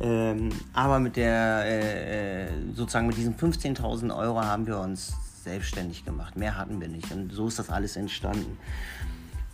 [0.00, 6.04] Ähm, aber mit der, äh, äh sozusagen mit diesen 15.000 Euro haben wir uns selbstständig
[6.04, 6.36] gemacht.
[6.36, 7.12] Mehr hatten wir nicht.
[7.12, 8.58] Und so ist das alles entstanden.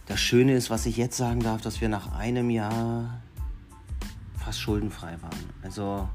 [0.06, 3.20] Das Schöne ist, was ich jetzt sagen darf, dass wir nach einem Jahr
[4.38, 5.50] fast schuldenfrei waren.
[5.62, 6.08] Also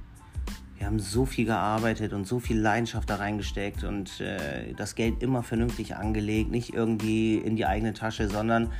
[0.79, 5.21] wir haben so viel gearbeitet und so viel Leidenschaft da reingesteckt und äh, das Geld
[5.21, 8.71] immer vernünftig angelegt, nicht irgendwie in die eigene Tasche, sondern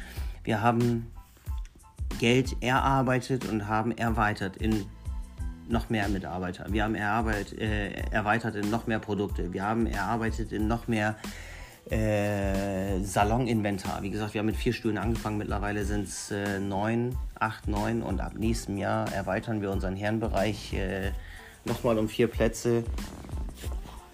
[0.45, 1.11] wir haben
[2.21, 4.85] Geld erarbeitet und haben erweitert in
[5.67, 6.65] noch mehr Mitarbeiter.
[6.69, 9.51] Wir haben erarbeitet, äh, erweitert in noch mehr Produkte.
[9.51, 11.17] Wir haben erarbeitet in noch mehr
[11.91, 14.01] äh, Saloninventar.
[14.03, 15.37] Wie gesagt, wir haben mit vier Stühlen angefangen.
[15.37, 20.73] Mittlerweile sind es äh, neun, acht, neun und ab nächstem Jahr erweitern wir unseren Herrenbereich
[20.73, 21.11] äh,
[21.65, 22.83] nochmal um vier Plätze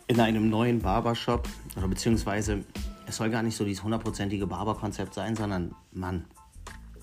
[0.07, 1.47] in einem neuen Barbershop.
[1.75, 2.63] Oder beziehungsweise
[3.07, 6.25] es soll gar nicht so dieses hundertprozentige Barberkonzept sein, sondern Mann.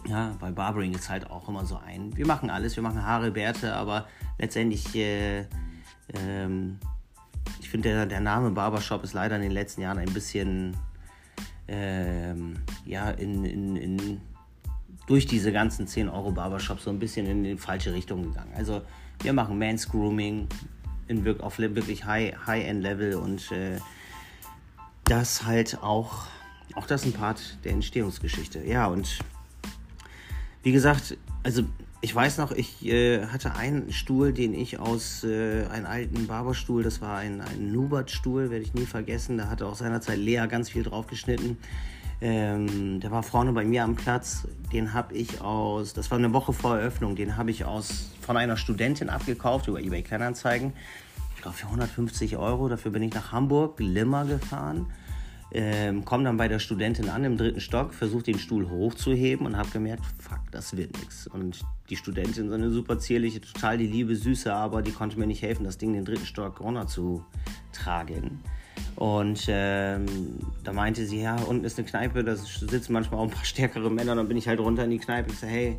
[0.07, 2.16] Ja, bei Barbering ist halt auch immer so ein.
[2.16, 4.07] Wir machen alles, wir machen Haare, Bärte, aber
[4.38, 5.46] letztendlich äh,
[6.14, 6.78] ähm,
[7.61, 10.76] ich finde, der, der Name Barbershop ist leider in den letzten Jahren ein bisschen
[11.68, 14.20] ähm, ja, in, in, in,
[15.07, 18.52] durch diese ganzen 10 Euro Barbershops so ein bisschen in die falsche Richtung gegangen.
[18.57, 18.83] Also
[19.22, 20.48] wir machen Mans Grooming
[21.08, 23.78] in, auf wirklich High-End-Level und äh,
[25.04, 26.26] das halt auch,
[26.74, 28.64] auch das ein Part der Entstehungsgeschichte.
[28.66, 29.18] Ja, und
[30.62, 31.64] wie gesagt, also
[32.00, 36.82] ich weiß noch, ich äh, hatte einen Stuhl, den ich aus äh, einem alten Barberstuhl,
[36.82, 39.38] das war ein, ein Nubert-Stuhl, werde ich nie vergessen.
[39.38, 41.58] Da hatte auch seinerzeit Lea ganz viel drauf geschnitten.
[42.22, 44.46] Ähm, der war vorne bei mir am Platz.
[44.72, 48.37] Den habe ich aus, das war eine Woche vor Eröffnung, den habe ich aus von
[48.37, 50.72] einer Studentin abgekauft über eBay Kleinanzeigen.
[51.35, 52.68] Ich glaube für 150 Euro.
[52.68, 54.87] Dafür bin ich nach Hamburg, Limmer gefahren
[55.54, 59.56] ähm, komme dann bei der Studentin an im dritten Stock, versuche den Stuhl hochzuheben und
[59.56, 61.26] habe gemerkt, fuck, das wird nichts.
[61.26, 65.26] Und die Studentin, so eine super zierliche, total die liebe Süße, aber die konnte mir
[65.26, 67.24] nicht helfen, das Ding den dritten Stock runter zu
[67.72, 68.40] tragen.
[68.97, 70.07] Und ähm,
[70.64, 73.90] da meinte sie, ja, unten ist eine Kneipe, da sitzen manchmal auch ein paar stärkere
[73.90, 74.14] Männer.
[74.14, 75.79] Dann bin ich halt runter in die Kneipe und sage, hey,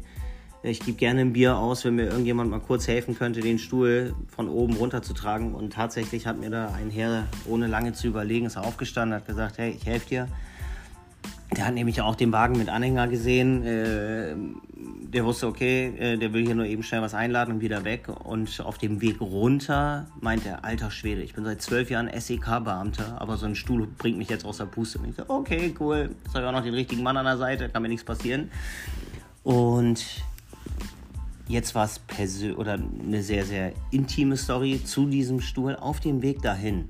[0.64, 4.16] ich gebe gerne ein Bier aus, wenn mir irgendjemand mal kurz helfen könnte, den Stuhl
[4.30, 5.54] von oben runter zu tragen.
[5.54, 9.58] Und tatsächlich hat mir da ein Herr, ohne lange zu überlegen, ist aufgestanden, hat gesagt,
[9.58, 10.28] hey, ich helfe dir.
[11.56, 13.64] Der hat nämlich auch den Wagen mit Anhänger gesehen.
[13.64, 14.36] Äh,
[15.14, 18.08] der wusste, okay, äh, der will hier nur eben schnell was einladen und wieder weg.
[18.24, 23.22] Und auf dem Weg runter meint er, alter Schwede, ich bin seit zwölf Jahren SEK-Beamter,
[23.22, 25.00] aber so ein Stuhl bringt mich jetzt aus der Puste.
[25.00, 27.38] Und ich so, okay, cool, jetzt habe ich auch noch den richtigen Mann an der
[27.38, 28.50] Seite, kann mir nichts passieren.
[29.44, 30.04] Und
[31.48, 32.00] Jetzt war es
[32.56, 35.76] oder eine sehr, sehr intime Story zu diesem Stuhl.
[35.76, 36.88] Auf dem Weg dahin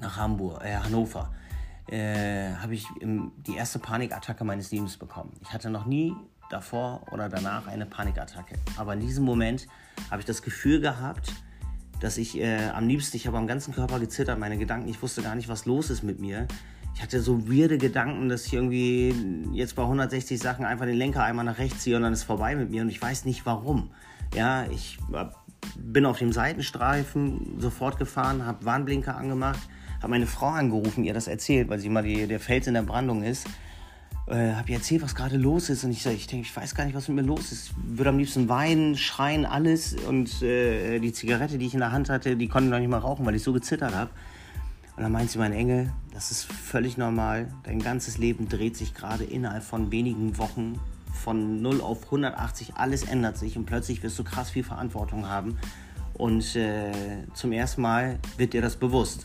[0.00, 1.30] nach Hamburg, äh, Hannover,
[1.88, 5.32] äh, habe ich die erste Panikattacke meines Lebens bekommen.
[5.42, 6.14] Ich hatte noch nie
[6.50, 8.56] davor oder danach eine Panikattacke.
[8.76, 9.66] Aber in diesem Moment
[10.10, 11.32] habe ich das Gefühl gehabt,
[12.00, 15.22] dass ich äh, am liebsten, ich habe am ganzen Körper gezittert, meine Gedanken, ich wusste
[15.22, 16.46] gar nicht, was los ist mit mir
[16.94, 19.14] ich hatte so weirde Gedanken, dass ich irgendwie
[19.52, 22.54] jetzt bei 160 Sachen einfach den Lenker einmal nach rechts ziehe und dann ist vorbei
[22.54, 23.90] mit mir und ich weiß nicht warum.
[24.34, 24.98] Ja, ich
[25.76, 29.60] bin auf dem Seitenstreifen sofort gefahren, habe Warnblinker angemacht,
[30.04, 32.82] habe meine Frau angerufen, ihr das erzählt, weil sie mal die, der Fels in der
[32.82, 33.46] Brandung ist.
[34.26, 36.74] Äh, habe ihr erzählt, was gerade los ist und ich sage, ich denke, ich weiß
[36.74, 37.68] gar nicht, was mit mir los ist.
[37.70, 41.92] Ich würde am liebsten weinen, schreien, alles und äh, die Zigarette, die ich in der
[41.92, 44.10] Hand hatte, die konnte ich noch nicht mal rauchen, weil ich so gezittert habe.
[44.96, 47.48] Und dann meint sie, mein Engel, das ist völlig normal.
[47.64, 50.78] Dein ganzes Leben dreht sich gerade innerhalb von wenigen Wochen
[51.12, 52.76] von 0 auf 180.
[52.76, 55.56] Alles ändert sich und plötzlich wirst du krass viel Verantwortung haben.
[56.12, 56.92] Und äh,
[57.32, 59.24] zum ersten Mal wird dir das bewusst.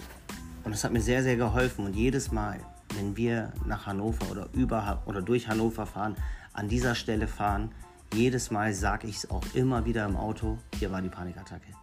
[0.70, 1.84] Und das hat mir sehr, sehr geholfen.
[1.84, 2.60] Und jedes Mal,
[2.96, 6.16] wenn wir nach Hannover oder über oder durch Hannover fahren,
[6.54, 7.72] an dieser Stelle fahren,
[8.14, 11.74] jedes Mal sage ich es auch immer wieder im Auto, hier war die Panikattacke.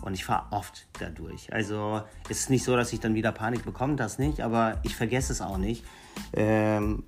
[0.00, 1.52] Und ich fahre oft dadurch.
[1.52, 4.94] Also es ist nicht so, dass ich dann wieder Panik bekomme, das nicht, aber ich
[4.94, 5.84] vergesse es auch nicht.
[6.32, 7.02] Ähm,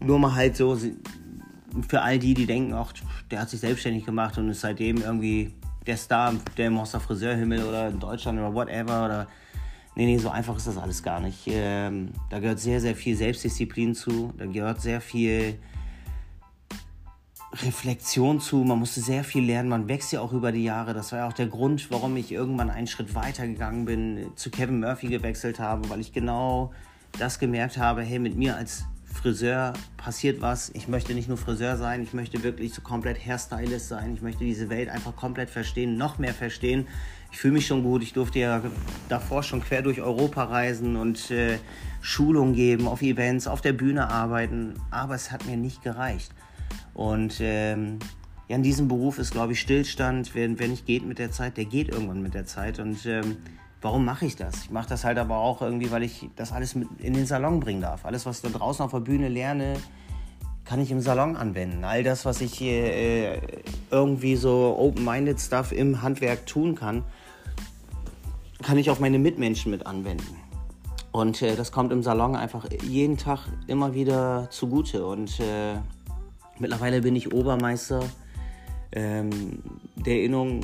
[0.00, 0.76] nur mal halt so
[1.86, 2.92] für all die, die denken, ach,
[3.30, 5.54] der hat sich selbstständig gemacht und ist seitdem irgendwie
[5.86, 9.04] der Star, der im Monster Friseurhimmel oder in Deutschland oder whatever.
[9.04, 9.28] Oder
[9.98, 11.42] nee, nee, so einfach ist das alles gar nicht.
[11.48, 14.32] Ähm, da gehört sehr, sehr viel Selbstdisziplin zu.
[14.38, 15.58] Da gehört sehr viel
[17.52, 20.94] Reflexion zu, man musste sehr viel lernen, man wächst ja auch über die Jahre.
[20.94, 24.50] Das war ja auch der Grund, warum ich irgendwann einen Schritt weiter gegangen bin, zu
[24.50, 26.72] Kevin Murphy gewechselt habe, weil ich genau
[27.18, 30.70] das gemerkt habe, hey, mit mir als Friseur passiert was.
[30.74, 34.14] Ich möchte nicht nur Friseur sein, ich möchte wirklich so komplett Hairstylist sein.
[34.14, 36.86] Ich möchte diese Welt einfach komplett verstehen, noch mehr verstehen.
[37.30, 38.02] Ich fühle mich schon gut.
[38.02, 38.62] Ich durfte ja
[39.08, 41.58] davor schon quer durch Europa reisen und äh,
[42.00, 44.74] Schulungen geben, auf Events, auf der Bühne arbeiten.
[44.90, 46.32] Aber es hat mir nicht gereicht.
[46.94, 47.98] Und ähm,
[48.48, 50.34] ja, in diesem Beruf ist, glaube ich, Stillstand.
[50.34, 52.78] Wer, wer nicht geht mit der Zeit, der geht irgendwann mit der Zeit.
[52.78, 53.36] Und ähm,
[53.82, 54.64] warum mache ich das?
[54.64, 57.60] Ich mache das halt aber auch irgendwie, weil ich das alles mit in den Salon
[57.60, 58.04] bringen darf.
[58.04, 59.76] Alles, was ich da draußen auf der Bühne lerne,
[60.64, 61.84] kann ich im Salon anwenden.
[61.84, 63.40] All das, was ich hier äh,
[63.90, 67.04] irgendwie so open-minded Stuff im Handwerk tun kann,
[68.62, 70.36] kann ich auf meine Mitmenschen mit anwenden.
[71.12, 75.06] Und äh, das kommt im Salon einfach jeden Tag immer wieder zugute.
[75.06, 75.78] Und äh,
[76.58, 78.02] Mittlerweile bin ich Obermeister
[78.92, 79.62] ähm,
[79.94, 80.60] der Erinnerung.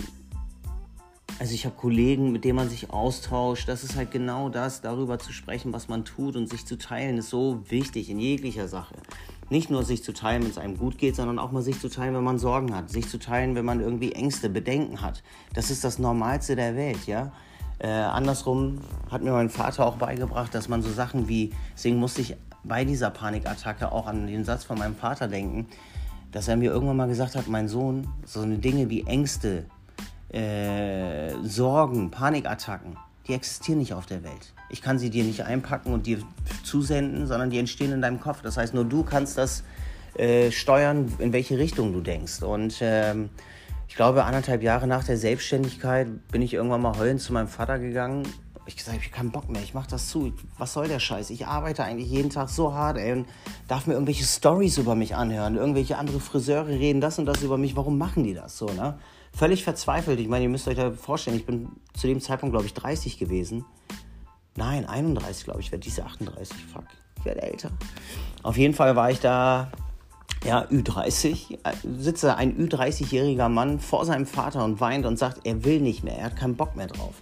[1.39, 3.69] Also ich habe Kollegen, mit denen man sich austauscht.
[3.69, 7.19] Das ist halt genau das, darüber zu sprechen, was man tut und sich zu teilen,
[7.19, 8.95] ist so wichtig in jeglicher Sache.
[9.51, 11.89] Nicht nur sich zu teilen, wenn es einem gut geht, sondern auch mal sich zu
[11.89, 12.91] teilen, wenn man Sorgen hat.
[12.91, 15.23] Sich zu teilen, wenn man irgendwie Ängste, Bedenken hat.
[15.53, 17.33] Das ist das Normalste der Welt, ja.
[17.79, 18.79] Äh, andersrum
[19.11, 22.85] hat mir mein Vater auch beigebracht, dass man so Sachen wie, deswegen musste ich bei
[22.85, 25.67] dieser Panikattacke auch an den Satz von meinem Vater denken,
[26.33, 29.67] dass er mir irgendwann mal gesagt hat, mein Sohn, so eine Dinge wie Ängste,
[30.33, 32.97] äh, Sorgen, Panikattacken,
[33.29, 34.53] die existieren nicht auf der Welt.
[34.71, 36.19] Ich kann sie dir nicht einpacken und dir
[36.65, 38.43] zusenden, sondern die entstehen in deinem Kopf.
[38.43, 39.63] Das heißt, nur du kannst das
[40.17, 42.43] äh, steuern, in welche Richtung du denkst.
[42.43, 43.31] Und ähm,
[43.95, 47.79] ich glaube, anderthalb Jahre nach der Selbstständigkeit bin ich irgendwann mal heulend zu meinem Vater
[47.79, 48.27] gegangen
[48.67, 50.33] ich gesagt, ich habe keinen Bock mehr, ich mache das zu.
[50.59, 51.31] Was soll der Scheiß?
[51.31, 53.27] Ich arbeite eigentlich jeden Tag so hart, ey, und
[53.69, 55.57] darf mir irgendwelche Stories über mich anhören.
[55.57, 57.77] Irgendwelche andere Friseure reden das und das über mich.
[57.77, 58.99] Warum machen die das so, ne?
[59.33, 60.19] Völlig verzweifelt.
[60.19, 63.19] Ich meine, ihr müsst euch da vorstellen, ich bin zu dem Zeitpunkt, glaube ich, 30
[63.19, 63.65] gewesen.
[64.57, 66.57] Nein, 31, glaube ich, werde diese 38.
[66.73, 66.85] Fuck,
[67.19, 67.71] ich werde älter.
[68.43, 69.71] Auf jeden Fall war ich da
[70.45, 71.59] ja, Ü30,
[71.99, 76.19] sitze ein Ü30-jähriger Mann vor seinem Vater und weint und sagt, er will nicht mehr,
[76.19, 77.15] er hat keinen Bock mehr drauf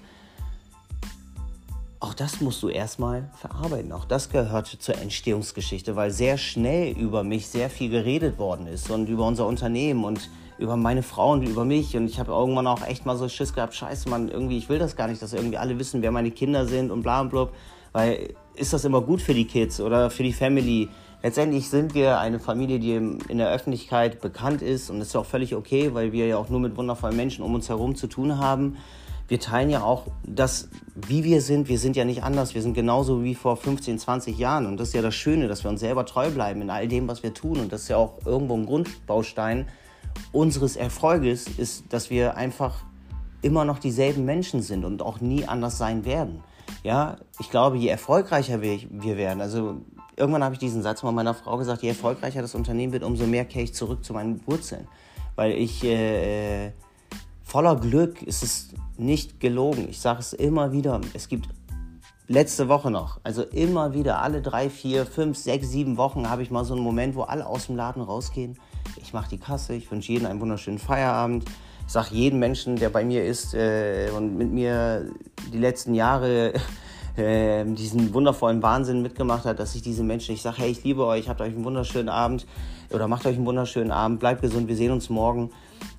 [2.03, 3.93] auch das musst du erstmal verarbeiten.
[3.93, 8.91] Auch das gehört zur Entstehungsgeschichte, weil sehr schnell über mich sehr viel geredet worden ist
[8.91, 11.97] und über unser Unternehmen und über meine Frau und über mich.
[11.97, 14.81] Und ich habe irgendwann auch echt mal so Schiss gehabt, scheiße, man, irgendwie, ich will
[14.81, 17.53] das gar nicht, dass irgendwie alle wissen, wer meine Kinder sind und bla und blub.
[17.93, 20.89] Weil ist das immer gut für die Kids oder für die Family?
[21.23, 25.27] Letztendlich sind wir eine Familie, die in der Öffentlichkeit bekannt ist und das ist auch
[25.27, 28.39] völlig okay, weil wir ja auch nur mit wundervollen Menschen um uns herum zu tun
[28.39, 28.77] haben
[29.33, 31.67] wir teilen ja auch das, wie wir sind.
[31.69, 32.55] Wir sind ja nicht anders.
[32.55, 34.67] Wir sind genauso wie vor 15, 20 Jahren.
[34.67, 37.09] Und das ist ja das Schöne, dass wir uns selber treu bleiben in all dem,
[37.09, 37.59] was wir tun.
[37.59, 39.69] Und das ist ja auch irgendwo ein Grundbaustein
[40.33, 42.85] unseres Erfolges, ist, dass wir einfach
[43.41, 46.45] immer noch dieselben Menschen sind und auch nie anders sein werden.
[46.83, 49.81] Ja, ich glaube, je erfolgreicher wir, wir werden, also
[50.17, 53.27] irgendwann habe ich diesen Satz mal meiner Frau gesagt, je erfolgreicher das Unternehmen wird, umso
[53.27, 54.87] mehr kehre ich zurück zu meinen Wurzeln.
[55.37, 56.73] Weil ich äh,
[57.43, 59.89] voller Glück ist es nicht gelogen.
[59.89, 61.01] Ich sage es immer wieder.
[61.15, 61.49] Es gibt
[62.29, 66.51] letzte Woche noch, also immer wieder, alle drei, vier, fünf, sechs, sieben Wochen habe ich
[66.51, 68.59] mal so einen Moment, wo alle aus dem Laden rausgehen.
[69.03, 71.45] Ich mache die Kasse, ich wünsche jedem einen wunderschönen Feierabend.
[71.87, 75.11] Ich sage jedem Menschen, der bei mir ist äh, und mit mir
[75.53, 76.55] die letzten Jahre
[77.17, 81.05] äh, diesen wundervollen Wahnsinn mitgemacht hat, dass ich diese Menschen, ich sage, hey, ich liebe
[81.05, 82.47] euch, habt euch einen wunderschönen Abend
[82.91, 85.51] oder macht euch einen wunderschönen Abend, bleibt gesund, wir sehen uns morgen.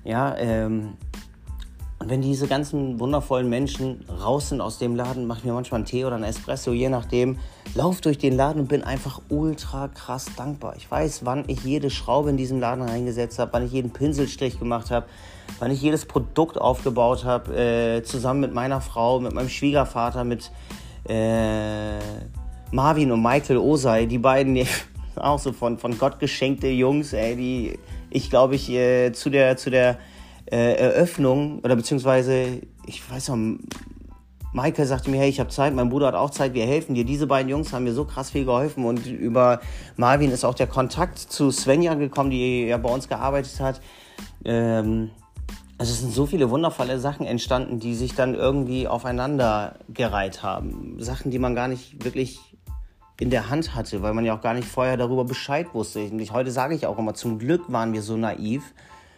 [0.04, 0.94] Ja, ähm,
[2.04, 5.78] und wenn diese ganzen wundervollen Menschen raus sind aus dem Laden, mache ich mir manchmal
[5.78, 7.38] einen Tee oder einen Espresso, je nachdem,
[7.74, 10.74] lauf durch den Laden und bin einfach ultra krass dankbar.
[10.76, 14.58] Ich weiß, wann ich jede Schraube in diesem Laden reingesetzt habe, wann ich jeden Pinselstrich
[14.58, 15.06] gemacht habe,
[15.60, 20.50] wann ich jedes Produkt aufgebaut habe, äh, zusammen mit meiner Frau, mit meinem Schwiegervater, mit
[21.08, 21.98] äh,
[22.72, 24.66] Marvin und Michael Osei, die beiden, die,
[25.16, 27.78] auch so von, von Gott geschenkte Jungs, ey, die
[28.10, 29.98] ich glaube ich äh, zu der, zu der
[30.46, 33.58] äh, Eröffnung oder beziehungsweise, ich weiß noch,
[34.52, 37.04] Michael sagte mir, hey, ich habe Zeit, mein Bruder hat auch Zeit, wir helfen dir.
[37.04, 39.60] Diese beiden Jungs haben mir so krass viel geholfen und über
[39.96, 43.80] Marvin ist auch der Kontakt zu Svenja gekommen, die ja bei uns gearbeitet hat.
[44.44, 45.10] Ähm,
[45.78, 50.96] also es sind so viele wundervolle Sachen entstanden, die sich dann irgendwie aufeinander gereiht haben.
[50.98, 52.38] Sachen, die man gar nicht wirklich
[53.18, 56.00] in der Hand hatte, weil man ja auch gar nicht vorher darüber Bescheid wusste.
[56.00, 58.62] Ich, heute sage ich auch immer, zum Glück waren wir so naiv,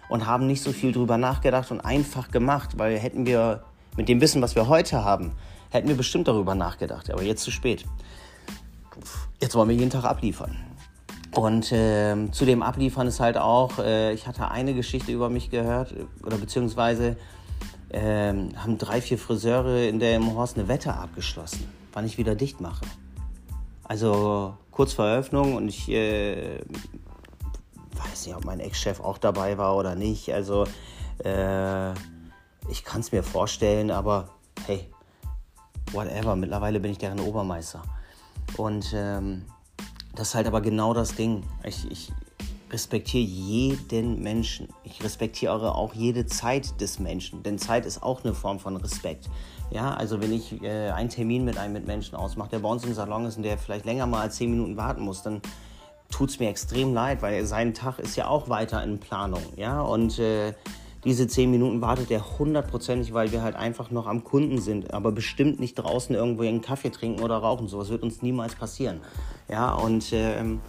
[0.08, 3.62] und haben nicht so viel drüber nachgedacht und einfach gemacht, weil hätten wir
[3.96, 5.32] mit dem Wissen, was wir heute haben,
[5.70, 7.84] hätten wir bestimmt darüber nachgedacht, aber jetzt zu spät.
[9.40, 10.56] Jetzt wollen wir jeden Tag abliefern.
[11.36, 15.50] Und äh, zu dem Abliefern ist halt auch, äh, ich hatte eine Geschichte über mich
[15.50, 15.94] gehört,
[16.24, 17.18] oder beziehungsweise
[17.90, 22.34] äh, haben drei, vier Friseure in der im Horst eine Wette abgeschlossen, wann ich wieder
[22.34, 22.86] dicht mache.
[23.84, 26.58] Also kurz vor Eröffnung und ich äh,
[27.92, 30.32] weiß nicht, ob mein Ex-Chef auch dabei war oder nicht.
[30.32, 30.64] Also
[31.22, 31.92] äh,
[32.70, 34.30] ich kann es mir vorstellen, aber
[34.66, 34.88] hey,
[35.92, 36.34] whatever.
[36.34, 37.82] Mittlerweile bin ich deren Obermeister.
[38.56, 39.42] Und ähm,
[40.16, 41.44] das ist halt aber genau das Ding.
[41.64, 42.12] Ich, ich
[42.70, 44.68] respektiere jeden Menschen.
[44.82, 49.28] Ich respektiere auch jede Zeit des Menschen, denn Zeit ist auch eine Form von Respekt.
[49.70, 52.94] Ja, also wenn ich äh, einen Termin mit einem Mitmenschen ausmache, der bei uns im
[52.94, 55.40] Salon ist und der vielleicht länger mal als zehn Minuten warten muss, dann
[56.10, 59.42] tut es mir extrem leid, weil sein Tag ist ja auch weiter in Planung.
[59.56, 60.54] Ja, und äh,
[61.04, 65.12] diese zehn Minuten wartet er hundertprozentig, weil wir halt einfach noch am Kunden sind, aber
[65.12, 67.68] bestimmt nicht draußen irgendwo einen Kaffee trinken oder rauchen.
[67.68, 69.00] So was wird uns niemals passieren.
[69.48, 70.60] Ja, und ähm,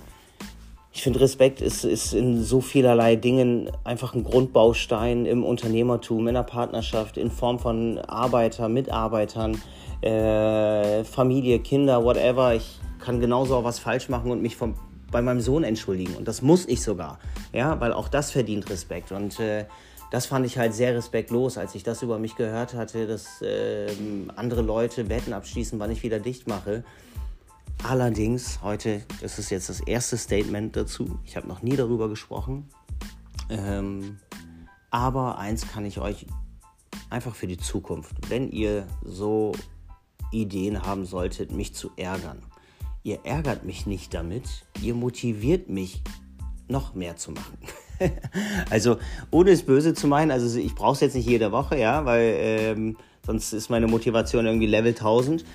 [0.97, 6.33] ich finde, Respekt ist, ist in so vielerlei Dingen einfach ein Grundbaustein im Unternehmertum, in
[6.33, 9.61] der Partnerschaft, in Form von Arbeiter, Mitarbeitern,
[10.01, 12.55] äh, Familie, Kinder, whatever.
[12.55, 14.73] Ich kann genauso auch was falsch machen und mich vom,
[15.11, 16.15] bei meinem Sohn entschuldigen.
[16.15, 17.19] Und das muss ich sogar,
[17.53, 19.11] ja, weil auch das verdient Respekt.
[19.11, 19.65] Und äh,
[20.09, 23.87] das fand ich halt sehr respektlos, als ich das über mich gehört hatte, dass äh,
[24.35, 26.83] andere Leute Wetten abschließen, wann ich wieder dicht mache.
[27.83, 31.19] Allerdings, heute, das ist jetzt das erste Statement dazu.
[31.25, 32.67] Ich habe noch nie darüber gesprochen.
[33.49, 34.19] Ähm,
[34.91, 36.25] aber eins kann ich euch
[37.09, 39.53] einfach für die Zukunft, wenn ihr so
[40.31, 42.41] Ideen haben solltet, mich zu ärgern.
[43.03, 46.01] Ihr ärgert mich nicht damit, ihr motiviert mich,
[46.67, 47.57] noch mehr zu machen.
[48.69, 48.97] also
[49.31, 52.35] ohne es böse zu meinen, also ich brauche es jetzt nicht jede Woche, ja, weil
[52.37, 55.45] ähm, sonst ist meine Motivation irgendwie Level 1000.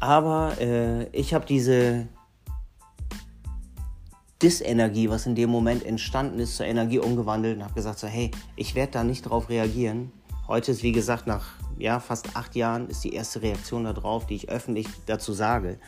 [0.00, 2.08] Aber äh, ich habe diese
[4.40, 8.30] Disenergie, was in dem Moment entstanden ist, zur Energie umgewandelt und habe gesagt, so hey,
[8.54, 10.12] ich werde da nicht drauf reagieren.
[10.46, 14.34] Heute ist, wie gesagt, nach ja, fast acht Jahren ist die erste Reaktion darauf, die
[14.34, 15.78] ich öffentlich dazu sage.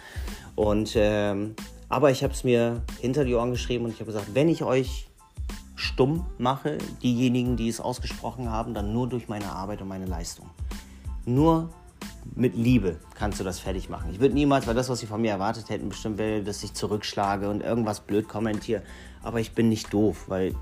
[0.54, 1.54] Und ähm,
[1.88, 4.62] aber ich habe es mir hinter die Ohren geschrieben und ich habe gesagt, wenn ich
[4.62, 5.08] euch
[5.74, 10.48] stumm mache, diejenigen, die es ausgesprochen haben, dann nur durch meine Arbeit und meine Leistung.
[11.24, 11.70] Nur
[12.34, 14.10] mit Liebe kannst du das fertig machen.
[14.12, 16.74] Ich würde niemals, weil das, was sie von mir erwartet hätten, bestimmt wäre, dass ich
[16.74, 18.82] zurückschlage und irgendwas blöd kommentiere.
[19.22, 20.54] Aber ich bin nicht doof, weil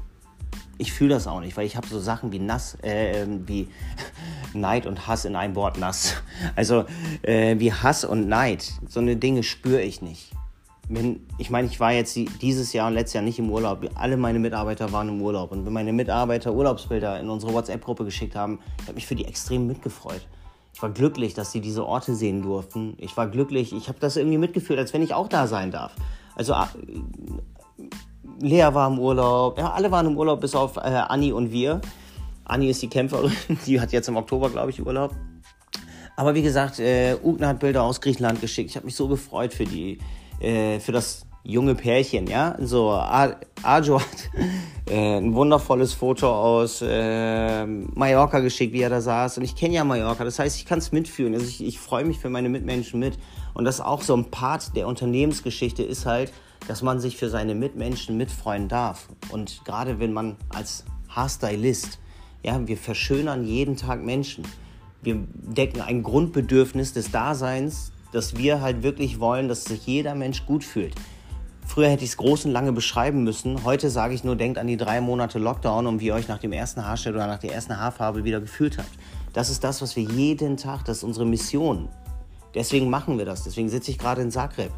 [0.78, 3.68] ich fühle das auch nicht, weil ich habe so Sachen wie nass, äh, wie
[4.54, 6.14] Neid und Hass in einem Wort nass.
[6.56, 6.84] Also
[7.22, 10.32] äh, wie Hass und Neid, so eine Dinge spüre ich nicht
[10.88, 13.86] wenn, ich meine, ich war jetzt dieses Jahr und letztes Jahr nicht im Urlaub.
[13.94, 15.52] Alle meine Mitarbeiter waren im Urlaub.
[15.52, 19.26] Und wenn meine Mitarbeiter Urlaubsbilder in unsere WhatsApp-Gruppe geschickt haben, ich habe mich für die
[19.26, 20.26] extrem mitgefreut.
[20.78, 22.94] Ich war glücklich, dass sie diese Orte sehen durften.
[22.98, 25.92] Ich war glücklich, ich habe das irgendwie mitgefühlt, als wenn ich auch da sein darf.
[26.36, 26.66] Also äh,
[28.38, 31.80] Lea war im Urlaub, ja, alle waren im Urlaub, bis auf äh, Anni und wir.
[32.44, 33.32] Anni ist die Kämpferin,
[33.66, 35.16] die hat jetzt im Oktober, glaube ich, Urlaub.
[36.14, 38.70] Aber wie gesagt, äh, Ugna hat Bilder aus Griechenland geschickt.
[38.70, 39.98] Ich habe mich so gefreut für die
[40.38, 42.56] äh, für das junge Pärchen, ja.
[42.60, 44.30] So, Ajo hat
[44.90, 49.38] äh, ein wundervolles Foto aus äh, Mallorca geschickt, wie er da saß.
[49.38, 51.34] Und ich kenne ja Mallorca, das heißt, ich kann es mitfühlen.
[51.34, 53.18] Also ich, ich freue mich für meine Mitmenschen mit.
[53.54, 56.32] Und das ist auch so ein Part der Unternehmensgeschichte ist halt,
[56.68, 59.08] dass man sich für seine Mitmenschen mitfreuen darf.
[59.30, 61.98] Und gerade wenn man als Haarstylist,
[62.44, 64.44] ja, wir verschönern jeden Tag Menschen.
[65.00, 70.46] Wir decken ein Grundbedürfnis des Daseins dass wir halt wirklich wollen, dass sich jeder Mensch
[70.46, 70.94] gut fühlt.
[71.68, 73.62] Früher hätte ich es groß und lange beschreiben müssen.
[73.62, 76.38] Heute sage ich nur, denkt an die drei Monate Lockdown und wie ihr euch nach
[76.38, 78.88] dem ersten Haarschnitt oder nach der ersten Haarfarbe wieder gefühlt habt.
[79.34, 81.90] Das ist das, was wir jeden Tag, das ist unsere Mission.
[82.54, 83.44] Deswegen machen wir das.
[83.44, 84.72] Deswegen sitze ich gerade in Zagreb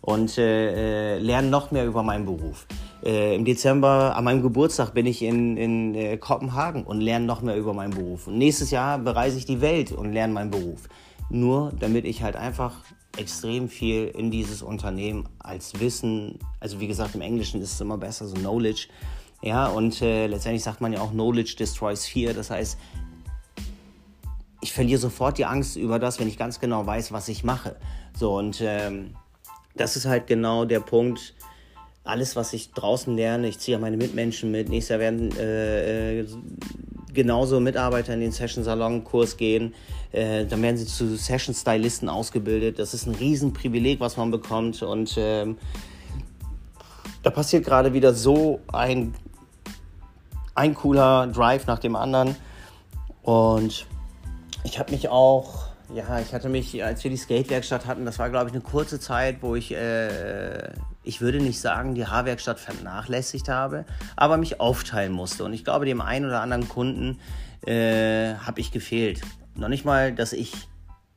[0.00, 2.66] und äh, äh, lerne noch mehr über meinen Beruf.
[3.04, 7.42] Äh, Im Dezember an meinem Geburtstag bin ich in, in äh, Kopenhagen und lerne noch
[7.42, 8.28] mehr über meinen Beruf.
[8.28, 10.88] Und nächstes Jahr bereise ich die Welt und lerne meinen Beruf.
[11.28, 12.84] Nur damit ich halt einfach
[13.16, 17.98] extrem viel in dieses Unternehmen als Wissen, also wie gesagt, im Englischen ist es immer
[17.98, 18.88] besser, so Knowledge.
[19.42, 22.34] Ja, und äh, letztendlich sagt man ja auch, Knowledge destroys fear.
[22.34, 22.78] Das heißt,
[24.60, 27.76] ich verliere sofort die Angst über das, wenn ich ganz genau weiß, was ich mache.
[28.18, 29.14] So, und ähm,
[29.74, 31.34] das ist halt genau der Punkt.
[32.04, 34.68] Alles, was ich draußen lerne, ich ziehe meine Mitmenschen mit.
[34.68, 36.26] Nächstes Jahr werden äh, äh
[37.16, 39.74] genauso Mitarbeiter in den Session-Salon-Kurs gehen.
[40.12, 42.78] Äh, dann werden sie zu Session-Stylisten ausgebildet.
[42.78, 44.82] Das ist ein Riesenprivileg, was man bekommt.
[44.82, 45.58] Und ähm,
[47.24, 49.14] da passiert gerade wieder so ein,
[50.54, 52.36] ein cooler Drive nach dem anderen.
[53.22, 53.86] Und
[54.62, 58.30] ich habe mich auch, ja, ich hatte mich, als wir die Skate-Werkstatt hatten, das war,
[58.30, 60.70] glaube ich, eine kurze Zeit, wo ich äh,
[61.06, 63.84] ich würde nicht sagen, die Haarwerkstatt vernachlässigt habe,
[64.16, 65.44] aber mich aufteilen musste.
[65.44, 67.18] Und ich glaube, dem einen oder anderen Kunden
[67.66, 69.20] äh, habe ich gefehlt.
[69.54, 70.52] Noch nicht mal, dass ich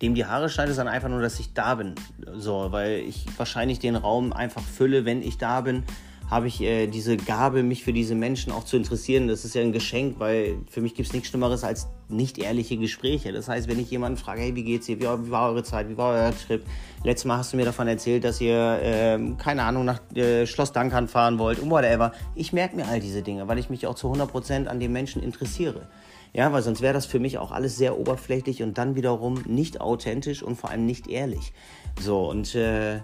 [0.01, 1.95] dem die Haare schneide, sondern einfach nur, dass ich da bin.
[2.35, 5.83] So, weil ich wahrscheinlich den Raum einfach fülle, wenn ich da bin
[6.29, 9.27] habe ich äh, diese Gabe, mich für diese Menschen auch zu interessieren.
[9.27, 12.77] Das ist ja ein Geschenk, weil für mich gibt es nichts Schlimmeres als nicht ehrliche
[12.77, 13.31] Gespräche.
[13.31, 14.99] Das heißt, wenn ich jemanden frage, hey, wie geht's dir?
[14.99, 15.89] Wie, wie war eure Zeit?
[15.89, 16.63] Wie war euer Trip?
[17.03, 20.71] Letztes Mal hast du mir davon erzählt, dass ihr, äh, keine Ahnung, nach äh, Schloss
[20.71, 22.11] Dankern fahren wollt und whatever.
[22.35, 25.23] Ich merke mir all diese Dinge, weil ich mich auch zu 100% an den Menschen
[25.23, 25.87] interessiere.
[26.31, 29.81] Ja, weil sonst wäre das für mich auch alles sehr oberflächlich und dann wiederum nicht
[29.81, 31.53] authentisch und vor allem nicht ehrlich.
[31.99, 32.99] So, und äh,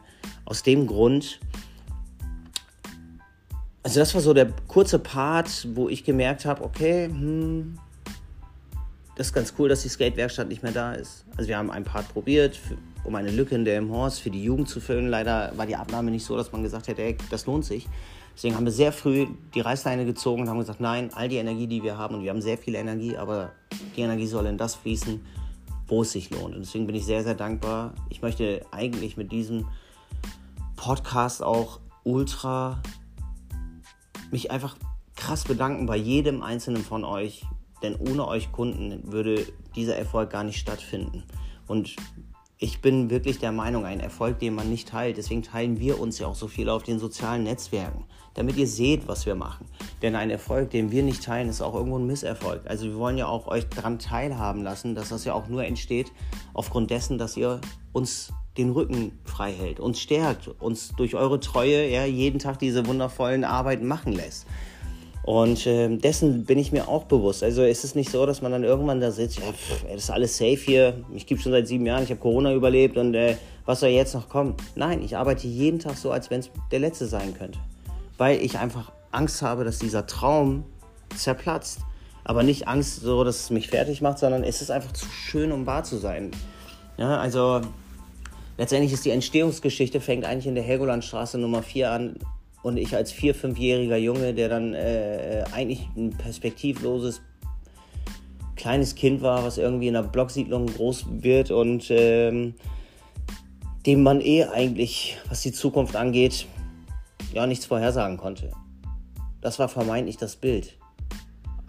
[0.46, 1.40] aus dem Grund
[3.86, 7.78] also das war so der kurze Part, wo ich gemerkt habe, okay, hm,
[9.16, 11.24] das ist ganz cool, dass die Skate-Werkstatt nicht mehr da ist.
[11.38, 14.44] Also wir haben einen Part probiert, für, um eine Lücke in der Horse für die
[14.44, 15.08] Jugend zu füllen.
[15.08, 17.88] Leider war die Abnahme nicht so, dass man gesagt hätte, ey, das lohnt sich.
[18.36, 21.68] Deswegen haben wir sehr früh die Reißleine gezogen und haben gesagt, nein, all die Energie,
[21.68, 23.52] die wir haben, und wir haben sehr viel Energie, aber
[23.96, 25.24] die Energie soll in das fließen,
[25.88, 26.56] wo es sich lohnt.
[26.56, 27.94] Und deswegen bin ich sehr, sehr dankbar.
[28.10, 29.68] Ich möchte eigentlich mit diesem
[30.76, 32.82] Podcast auch ultra
[34.32, 34.76] mich einfach
[35.16, 37.46] krass bedanken bei jedem einzelnen von euch,
[37.82, 39.46] denn ohne euch Kunden würde
[39.76, 41.24] dieser Erfolg gar nicht stattfinden.
[41.68, 41.96] Und
[42.58, 46.20] ich bin wirklich der Meinung, ein Erfolg, den man nicht teilt, deswegen teilen wir uns
[46.20, 49.66] ja auch so viel auf den sozialen Netzwerken, damit ihr seht, was wir machen.
[50.02, 52.62] Denn ein Erfolg, den wir nicht teilen, ist auch irgendwo ein Misserfolg.
[52.66, 56.12] Also wir wollen ja auch euch daran teilhaben lassen, dass das ja auch nur entsteht
[56.54, 57.60] aufgrund dessen, dass ihr
[57.92, 62.86] uns den Rücken frei hält, uns stärkt, uns durch eure Treue ja, jeden Tag diese
[62.88, 64.46] wundervollen Arbeiten machen lässt.
[65.24, 67.44] Und äh, dessen bin ich mir auch bewusst.
[67.44, 70.10] Also es ist nicht so, dass man dann irgendwann da sitzt, ja, pff, das ist
[70.12, 73.36] alles safe hier, ich gebe schon seit sieben Jahren, ich habe Corona überlebt und äh,
[73.66, 74.56] was soll jetzt noch kommen?
[74.76, 77.58] Nein, ich arbeite jeden Tag so, als wenn es der letzte sein könnte.
[78.20, 80.64] Weil ich einfach Angst habe, dass dieser Traum
[81.16, 81.80] zerplatzt.
[82.24, 85.52] Aber nicht Angst, so dass es mich fertig macht, sondern es ist einfach zu schön,
[85.52, 86.32] um wahr zu sein.
[86.98, 87.62] Ja, also
[88.58, 92.20] letztendlich ist die Entstehungsgeschichte, fängt eigentlich in der Helgolandstraße Nummer 4 an.
[92.64, 97.22] Und ich als vier-, fünfjähriger Junge, der dann äh, eigentlich ein perspektivloses
[98.56, 102.56] kleines Kind war, was irgendwie in einer Blocksiedlung groß wird und ähm,
[103.86, 106.48] dem man eh eigentlich, was die Zukunft angeht,
[107.34, 108.52] ja nichts vorhersagen konnte.
[109.42, 110.76] Das war vermeintlich das Bild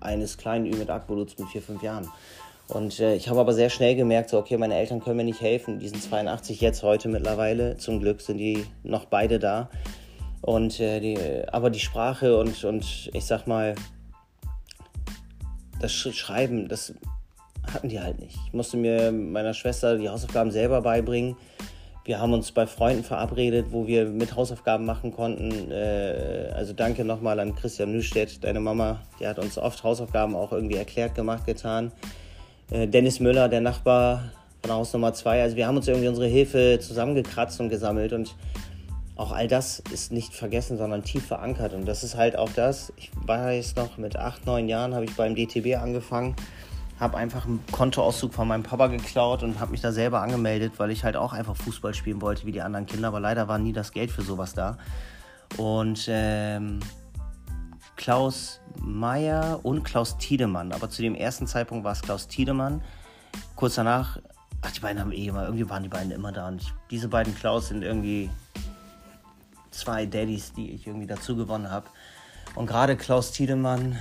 [0.00, 2.08] eines kleinen Ümit Akboluts mit vier, fünf Jahren.
[2.68, 5.40] Und äh, ich habe aber sehr schnell gemerkt, so, okay, meine Eltern können mir nicht
[5.40, 5.78] helfen.
[5.78, 7.76] Die sind 82 jetzt heute mittlerweile.
[7.76, 9.70] Zum Glück sind die noch beide da.
[10.40, 11.18] Und äh, die,
[11.52, 13.74] aber die Sprache und, und ich sag mal,
[15.80, 16.94] das Schreiben, das
[17.72, 18.36] hatten die halt nicht.
[18.46, 21.36] Ich musste mir meiner Schwester die Hausaufgaben selber beibringen.
[22.04, 25.70] Wir haben uns bei Freunden verabredet, wo wir mit Hausaufgaben machen konnten.
[25.70, 29.02] Äh, also danke nochmal an Christian Nüstedt, deine Mama.
[29.18, 31.90] Die hat uns oft Hausaufgaben auch irgendwie erklärt, gemacht, getan.
[32.70, 35.42] Äh, Dennis Müller, der Nachbar von Haus Nummer 2.
[35.42, 38.34] Also wir haben uns irgendwie unsere Hilfe zusammengekratzt und gesammelt und
[39.16, 41.72] auch all das ist nicht vergessen, sondern tief verankert.
[41.72, 42.92] Und das ist halt auch das.
[42.96, 46.36] Ich weiß noch, mit acht, neun Jahren habe ich beim DTB angefangen,
[47.00, 50.90] habe einfach einen Kontoauszug von meinem Papa geklaut und habe mich da selber angemeldet, weil
[50.90, 53.08] ich halt auch einfach Fußball spielen wollte wie die anderen Kinder.
[53.08, 54.76] Aber leider war nie das Geld für sowas da.
[55.56, 56.80] Und ähm,
[57.96, 60.72] Klaus Meyer und Klaus Tiedemann.
[60.72, 62.82] Aber zu dem ersten Zeitpunkt war es Klaus Tiedemann.
[63.56, 64.18] Kurz danach,
[64.62, 66.48] ach, die beiden haben eh immer, irgendwie waren die beiden immer da.
[66.48, 68.30] Und ich, diese beiden Klaus sind irgendwie
[69.70, 71.86] zwei Daddys, die ich irgendwie dazu gewonnen habe.
[72.54, 73.98] Und gerade Klaus Tiedemann,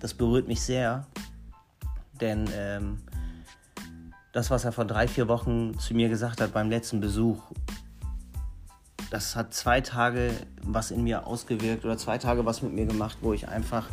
[0.00, 1.06] das berührt mich sehr.
[2.20, 3.02] Denn ähm,
[4.32, 7.40] das, was er vor drei, vier Wochen zu mir gesagt hat beim letzten Besuch,
[9.14, 13.18] das hat zwei Tage was in mir ausgewirkt oder zwei Tage was mit mir gemacht,
[13.20, 13.86] wo ich einfach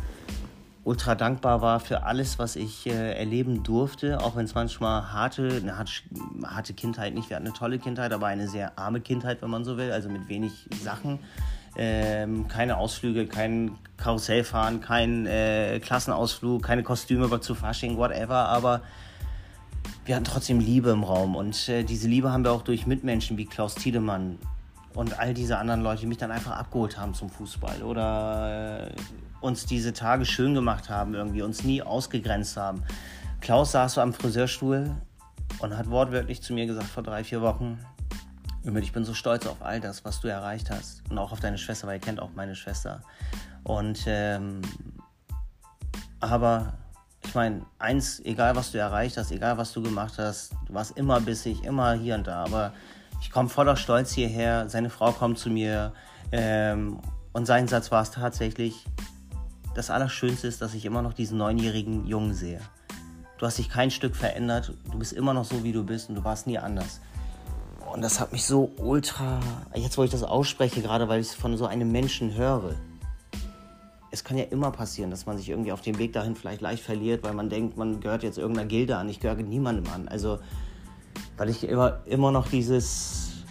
[0.82, 5.60] ultra dankbar war für alles, was ich äh, erleben durfte, auch wenn es manchmal harte,
[5.62, 9.50] eine harte, Kindheit nicht, wir hatten eine tolle Kindheit, aber eine sehr arme Kindheit, wenn
[9.50, 11.20] man so will, also mit wenig Sachen.
[11.76, 18.82] Ähm, keine Ausflüge, kein Karussellfahren, kein äh, Klassenausflug, keine Kostüme zu Fasching, whatever, aber
[20.04, 23.38] wir hatten trotzdem Liebe im Raum und äh, diese Liebe haben wir auch durch Mitmenschen
[23.38, 24.38] wie Klaus Tiedemann
[24.94, 28.94] und all diese anderen Leute, die mich dann einfach abgeholt haben zum Fußball oder äh,
[29.40, 32.82] uns diese Tage schön gemacht haben, irgendwie uns nie ausgegrenzt haben.
[33.40, 34.94] Klaus saß so am Friseurstuhl
[35.60, 37.78] und hat wortwörtlich zu mir gesagt vor drei, vier Wochen,
[38.64, 41.58] ich bin so stolz auf all das, was du erreicht hast und auch auf deine
[41.58, 43.02] Schwester, weil er kennt auch meine Schwester.
[43.64, 44.62] Und ähm,
[46.20, 46.74] aber
[47.24, 50.96] ich meine, eins, egal was du erreicht hast, egal was du gemacht hast, du warst
[50.96, 52.72] immer bissig, immer hier und da, aber
[53.22, 55.92] Ich komme voller Stolz hierher, seine Frau kommt zu mir
[56.32, 56.98] ähm,
[57.32, 58.84] und sein Satz war es tatsächlich,
[59.76, 62.60] das Allerschönste ist, dass ich immer noch diesen neunjährigen Jungen sehe.
[63.38, 66.16] Du hast dich kein Stück verändert, du bist immer noch so, wie du bist und
[66.16, 67.00] du warst nie anders.
[67.92, 69.38] Und das hat mich so ultra,
[69.74, 72.74] jetzt wo ich das ausspreche, gerade weil ich es von so einem Menschen höre.
[74.10, 76.82] Es kann ja immer passieren, dass man sich irgendwie auf dem Weg dahin vielleicht leicht
[76.82, 79.08] verliert, weil man denkt, man gehört jetzt irgendeiner Gilde an.
[79.08, 80.08] Ich gehöre niemandem an.
[80.08, 80.38] Also,
[81.36, 83.44] weil ich immer, immer noch dieses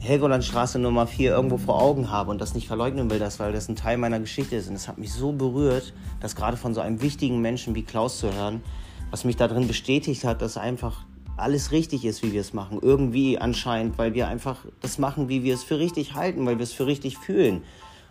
[0.00, 3.68] Helgolandstraße Nummer 4 irgendwo vor Augen habe und das nicht verleugnen will, das, weil das
[3.68, 4.68] ein Teil meiner Geschichte ist.
[4.68, 8.18] Und es hat mich so berührt, das gerade von so einem wichtigen Menschen wie Klaus
[8.18, 8.62] zu hören,
[9.10, 12.78] was mich darin bestätigt hat, dass einfach alles richtig ist, wie wir es machen.
[12.82, 16.64] Irgendwie anscheinend, weil wir einfach das machen, wie wir es für richtig halten, weil wir
[16.64, 17.62] es für richtig fühlen.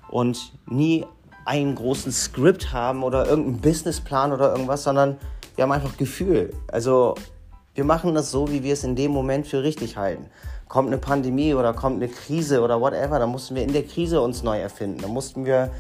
[0.10, 1.06] Und nie
[1.46, 5.18] einen großen Skript haben oder irgendeinen Businessplan oder irgendwas, sondern
[5.56, 6.54] wir haben einfach Gefühl.
[6.68, 7.16] Also
[7.76, 10.28] wir machen das so, wie wir es in dem Moment für richtig halten.
[10.68, 14.22] Kommt eine Pandemie oder kommt eine Krise oder whatever, dann mussten wir in der Krise
[14.22, 15.00] uns neu erfinden.
[15.02, 15.72] Da mussten wir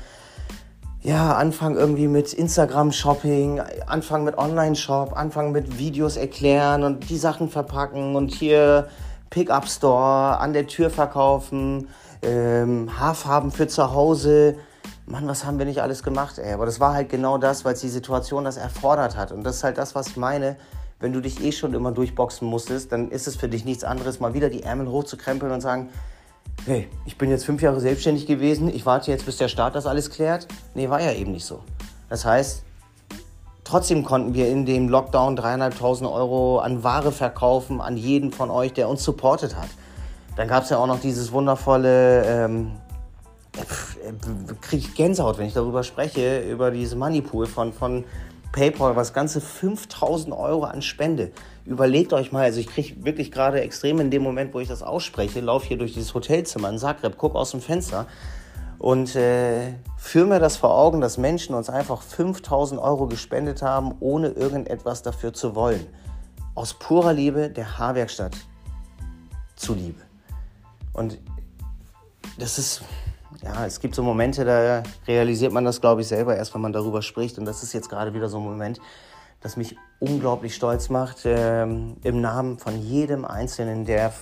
[1.04, 7.50] ja, anfangen irgendwie mit Instagram-Shopping, anfangen mit Online-Shop, anfangen mit Videos erklären und die Sachen
[7.50, 8.88] verpacken und hier
[9.30, 11.90] Pickup-Store an der Tür verkaufen,
[12.22, 14.56] ähm, Haarfarben für zu Hause.
[15.06, 16.54] Mann, was haben wir nicht alles gemacht, ey?
[16.54, 19.34] Aber das war halt genau das, weil es die Situation das erfordert hat.
[19.34, 20.56] Und das ist halt das, was ich meine.
[21.04, 24.22] Wenn du dich eh schon immer durchboxen musstest, dann ist es für dich nichts anderes,
[24.22, 25.90] mal wieder die Ärmel hochzukrempeln und sagen,
[26.66, 29.86] hey, ich bin jetzt fünf Jahre selbstständig gewesen, ich warte jetzt, bis der Staat das
[29.86, 30.48] alles klärt.
[30.76, 31.60] Nee, war ja eben nicht so.
[32.08, 32.64] Das heißt,
[33.66, 38.72] trotzdem konnten wir in dem Lockdown dreieinhalbtausend Euro an Ware verkaufen an jeden von euch,
[38.72, 39.68] der uns supportet hat.
[40.38, 42.72] Dann gab es ja auch noch dieses wundervolle, ähm,
[44.62, 48.06] kriege ich Gänsehaut, wenn ich darüber spreche, über diese Moneypool von, von
[48.54, 51.32] PayPal, was ganze 5000 Euro an Spende
[51.66, 54.84] überlegt euch mal, also ich kriege wirklich gerade extrem in dem Moment, wo ich das
[54.84, 58.08] ausspreche, laufe hier durch dieses Hotelzimmer in Zagreb, gucke aus dem Fenster
[58.80, 63.96] und äh, führe mir das vor Augen, dass Menschen uns einfach 5000 Euro gespendet haben,
[64.00, 65.86] ohne irgendetwas dafür zu wollen.
[66.56, 68.36] Aus purer Liebe der Haarwerkstatt
[69.56, 70.02] zuliebe.
[70.92, 71.18] Und
[72.38, 72.84] das ist,
[73.44, 76.74] ja, es gibt so Momente, da realisiert man das, glaube ich, selber erst, wenn man
[76.74, 77.38] darüber spricht.
[77.38, 78.80] Und das ist jetzt gerade wieder so ein Moment,
[79.42, 84.14] das mich unglaublich stolz macht, ähm, im Namen von jedem Einzelnen, der,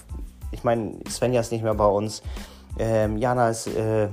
[0.51, 2.23] ich meine, Svenja ist nicht mehr bei uns,
[2.79, 4.09] ähm, Jana ist, äh,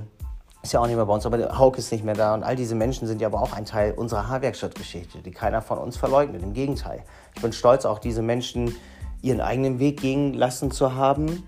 [0.63, 2.57] ist ja auch nicht mehr bei uns, aber Hauk ist nicht mehr da und all
[2.57, 6.43] diese Menschen sind ja aber auch ein Teil unserer Haarwerkstattgeschichte, die keiner von uns verleugnet,
[6.43, 7.05] im Gegenteil.
[7.35, 8.75] Ich bin stolz, auch diese Menschen
[9.23, 11.45] ihren eigenen Weg gehen lassen zu haben,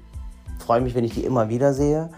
[0.58, 2.10] freue mich, wenn ich die immer wieder sehe.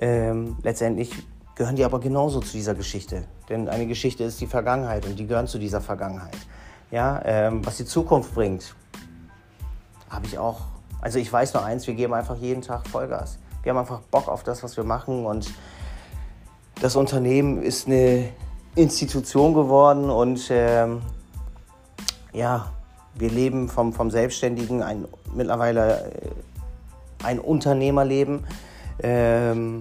[0.00, 1.12] Ähm, letztendlich
[1.54, 5.26] gehören die aber genauso zu dieser Geschichte, denn eine Geschichte ist die Vergangenheit und die
[5.26, 6.36] gehören zu dieser Vergangenheit.
[6.90, 8.74] Ja, ähm, was die Zukunft bringt,
[10.08, 10.60] habe ich auch.
[11.02, 13.38] Also ich weiß nur eins, wir geben einfach jeden Tag Vollgas.
[13.62, 15.52] Wir haben einfach Bock auf das, was wir machen und
[16.80, 18.30] das Unternehmen ist eine
[18.74, 21.02] Institution geworden und ähm,
[22.32, 22.72] ja,
[23.14, 26.30] wir leben vom, vom Selbstständigen ein, mittlerweile äh,
[27.22, 28.46] ein Unternehmerleben,
[29.02, 29.80] ähm,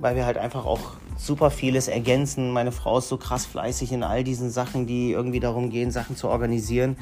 [0.00, 2.50] weil wir halt einfach auch super vieles ergänzen.
[2.50, 6.16] Meine Frau ist so krass fleißig in all diesen Sachen, die irgendwie darum gehen, Sachen
[6.16, 6.96] zu organisieren.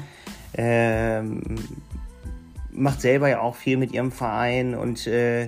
[0.55, 1.55] Ähm,
[2.71, 5.47] macht selber ja auch viel mit ihrem Verein und äh,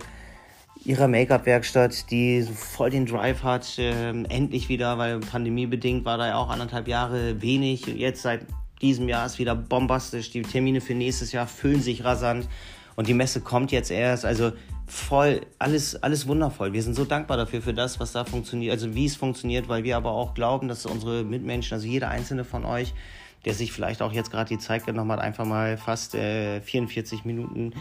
[0.83, 3.77] ihrer Make-up-Werkstatt, die voll den Drive hat.
[3.77, 7.85] Äh, endlich wieder, weil pandemiebedingt war da ja auch anderthalb Jahre wenig.
[7.87, 8.41] Jetzt seit
[8.81, 10.31] diesem Jahr ist wieder bombastisch.
[10.31, 12.47] Die Termine für nächstes Jahr füllen sich rasant
[12.95, 14.25] und die Messe kommt jetzt erst.
[14.25, 14.51] Also
[14.87, 16.73] voll, alles, alles wundervoll.
[16.73, 19.83] Wir sind so dankbar dafür, für das, was da funktioniert, also wie es funktioniert, weil
[19.83, 22.93] wir aber auch glauben, dass unsere Mitmenschen, also jeder einzelne von euch,
[23.45, 27.25] der sich vielleicht auch jetzt gerade die Zeit genommen hat, einfach mal fast äh, 44
[27.25, 27.73] Minuten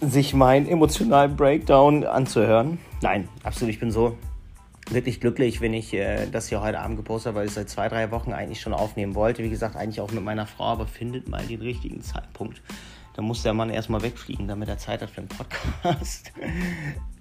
[0.00, 2.78] sich meinen emotionalen Breakdown anzuhören.
[3.02, 4.16] Nein, absolut, ich bin so
[4.90, 7.88] wirklich glücklich, wenn ich äh, das hier heute Abend gepostet habe, weil ich seit zwei,
[7.88, 9.42] drei Wochen eigentlich schon aufnehmen wollte.
[9.42, 12.60] Wie gesagt, eigentlich auch mit meiner Frau, aber findet mal den richtigen Zeitpunkt.
[13.14, 16.32] Da muss der Mann erstmal wegfliegen, damit er Zeit hat für einen Podcast.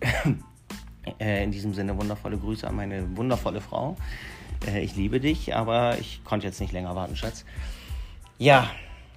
[1.20, 3.96] äh, in diesem Sinne wundervolle Grüße an meine wundervolle Frau.
[4.68, 7.46] Äh, ich liebe dich, aber ich konnte jetzt nicht länger warten, Schatz.
[8.38, 8.70] Ja,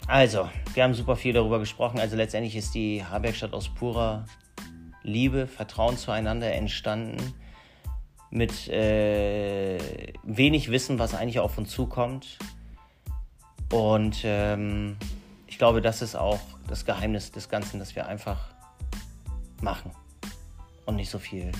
[0.07, 2.01] also, wir haben super viel darüber gesprochen.
[2.01, 4.25] Also letztendlich ist die Habergstadt aus purer
[5.03, 7.35] Liebe, Vertrauen zueinander entstanden.
[8.31, 9.79] Mit äh,
[10.23, 12.39] wenig Wissen, was eigentlich auf uns zukommt.
[13.71, 14.97] Und ähm,
[15.53, 18.55] ich glaube, das ist auch das Geheimnis des Ganzen, dass wir einfach
[19.61, 19.91] machen
[20.87, 21.53] und nicht so viel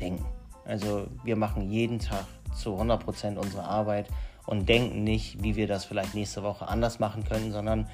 [0.00, 0.24] denken.
[0.64, 4.06] Also wir machen jeden Tag zu 100% unsere Arbeit
[4.46, 7.88] und denken nicht, wie wir das vielleicht nächste Woche anders machen können, sondern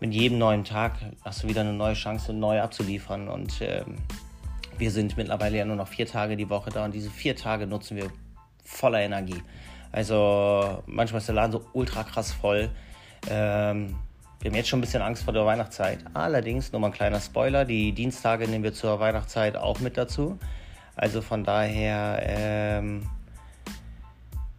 [0.00, 3.28] mit jedem neuen Tag hast du wieder eine neue Chance, neu abzuliefern.
[3.28, 3.96] Und ähm,
[4.78, 7.66] wir sind mittlerweile ja nur noch vier Tage die Woche da und diese vier Tage
[7.66, 8.10] nutzen wir
[8.64, 9.42] voller Energie.
[9.92, 12.70] Also manchmal ist der Laden so ultra krass voll.
[13.28, 13.96] Ähm,
[14.44, 16.00] wir haben jetzt schon ein bisschen Angst vor der Weihnachtszeit.
[16.12, 20.38] Allerdings, nur mal ein kleiner Spoiler, die Dienstage nehmen wir zur Weihnachtszeit auch mit dazu.
[20.96, 23.08] Also von daher, ähm,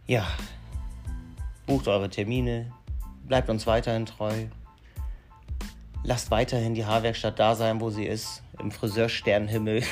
[0.08, 0.26] ja,
[1.66, 2.72] bucht eure Termine,
[3.28, 4.46] bleibt uns weiterhin treu,
[6.02, 9.84] lasst weiterhin die Haarwerkstatt da sein, wo sie ist, im Friseursternenhimmel.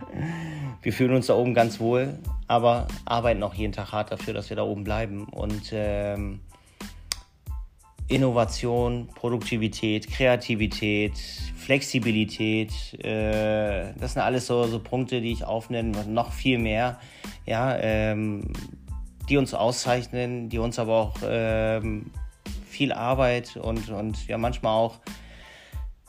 [0.82, 2.18] wir fühlen uns da oben ganz wohl,
[2.48, 5.24] aber arbeiten auch jeden Tag hart dafür, dass wir da oben bleiben.
[5.24, 6.40] Und ähm,
[8.12, 11.12] Innovation, Produktivität, Kreativität,
[11.56, 12.70] Flexibilität,
[13.02, 16.98] äh, das sind alles so, so Punkte, die ich aufnenne, noch viel mehr,
[17.46, 18.52] ja, ähm,
[19.28, 22.10] die uns auszeichnen, die uns aber auch ähm,
[22.68, 25.00] viel Arbeit und, und ja manchmal auch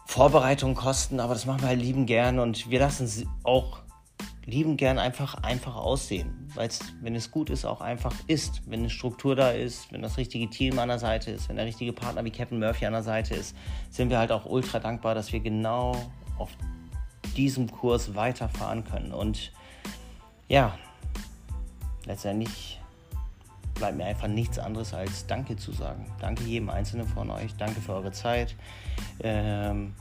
[0.05, 3.82] Vorbereitung kosten, aber das machen wir halt lieben gern und wir lassen es auch
[4.45, 8.61] lieben gern einfach einfach aussehen, weil es, wenn es gut ist, auch einfach ist.
[8.69, 11.65] Wenn eine Struktur da ist, wenn das richtige Team an der Seite ist, wenn der
[11.65, 13.55] richtige Partner wie Captain Murphy an der Seite ist,
[13.89, 15.95] sind wir halt auch ultra dankbar, dass wir genau
[16.37, 16.49] auf
[17.37, 19.13] diesem Kurs weiterfahren können.
[19.13, 19.51] Und
[20.47, 20.77] ja,
[22.05, 22.79] letztendlich
[23.75, 26.05] bleibt mir einfach nichts anderes als Danke zu sagen.
[26.19, 27.55] Danke jedem Einzelnen von euch.
[27.57, 28.55] Danke für eure Zeit.
[29.21, 29.93] Ähm,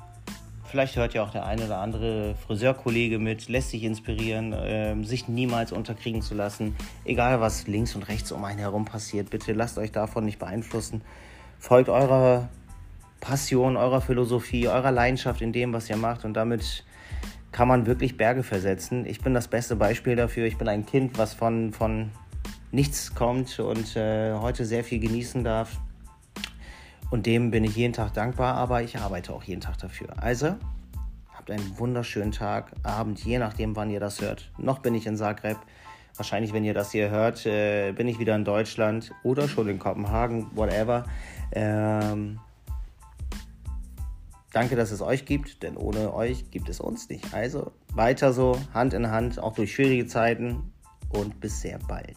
[0.73, 5.29] vielleicht hört ja auch der eine oder andere Friseurkollege mit, lässt sich inspirieren, ähm, sich
[5.29, 6.75] niemals unterkriegen zu lassen.
[7.05, 11.03] Egal was links und rechts um einen herum passiert, bitte lasst euch davon nicht beeinflussen.
[11.59, 12.49] Folgt eurer
[13.20, 16.85] Passion, eurer Philosophie, eurer Leidenschaft in dem, was ihr macht und damit
[17.53, 19.05] kann man wirklich Berge versetzen.
[19.05, 20.47] Ich bin das beste Beispiel dafür.
[20.47, 22.09] Ich bin ein Kind, was von, von
[22.70, 25.77] nichts kommt und äh, heute sehr viel genießen darf.
[27.13, 30.15] Und dem bin ich jeden Tag dankbar, aber ich arbeite auch jeden Tag dafür.
[30.17, 30.57] Also,
[31.35, 34.51] habt einen wunderschönen Tag, Abend, je nachdem, wann ihr das hört.
[34.57, 35.59] Noch bin ich in Zagreb.
[36.17, 39.79] Wahrscheinlich, wenn ihr das hier hört, äh, bin ich wieder in Deutschland oder schon in
[39.79, 41.05] Kopenhagen, whatever.
[41.53, 42.41] Ähm,
[44.55, 47.35] danke, dass es euch gibt, denn ohne euch gibt es uns nicht.
[47.35, 50.73] Also weiter so, Hand in Hand, auch durch schwierige Zeiten
[51.11, 52.17] und bis sehr bald.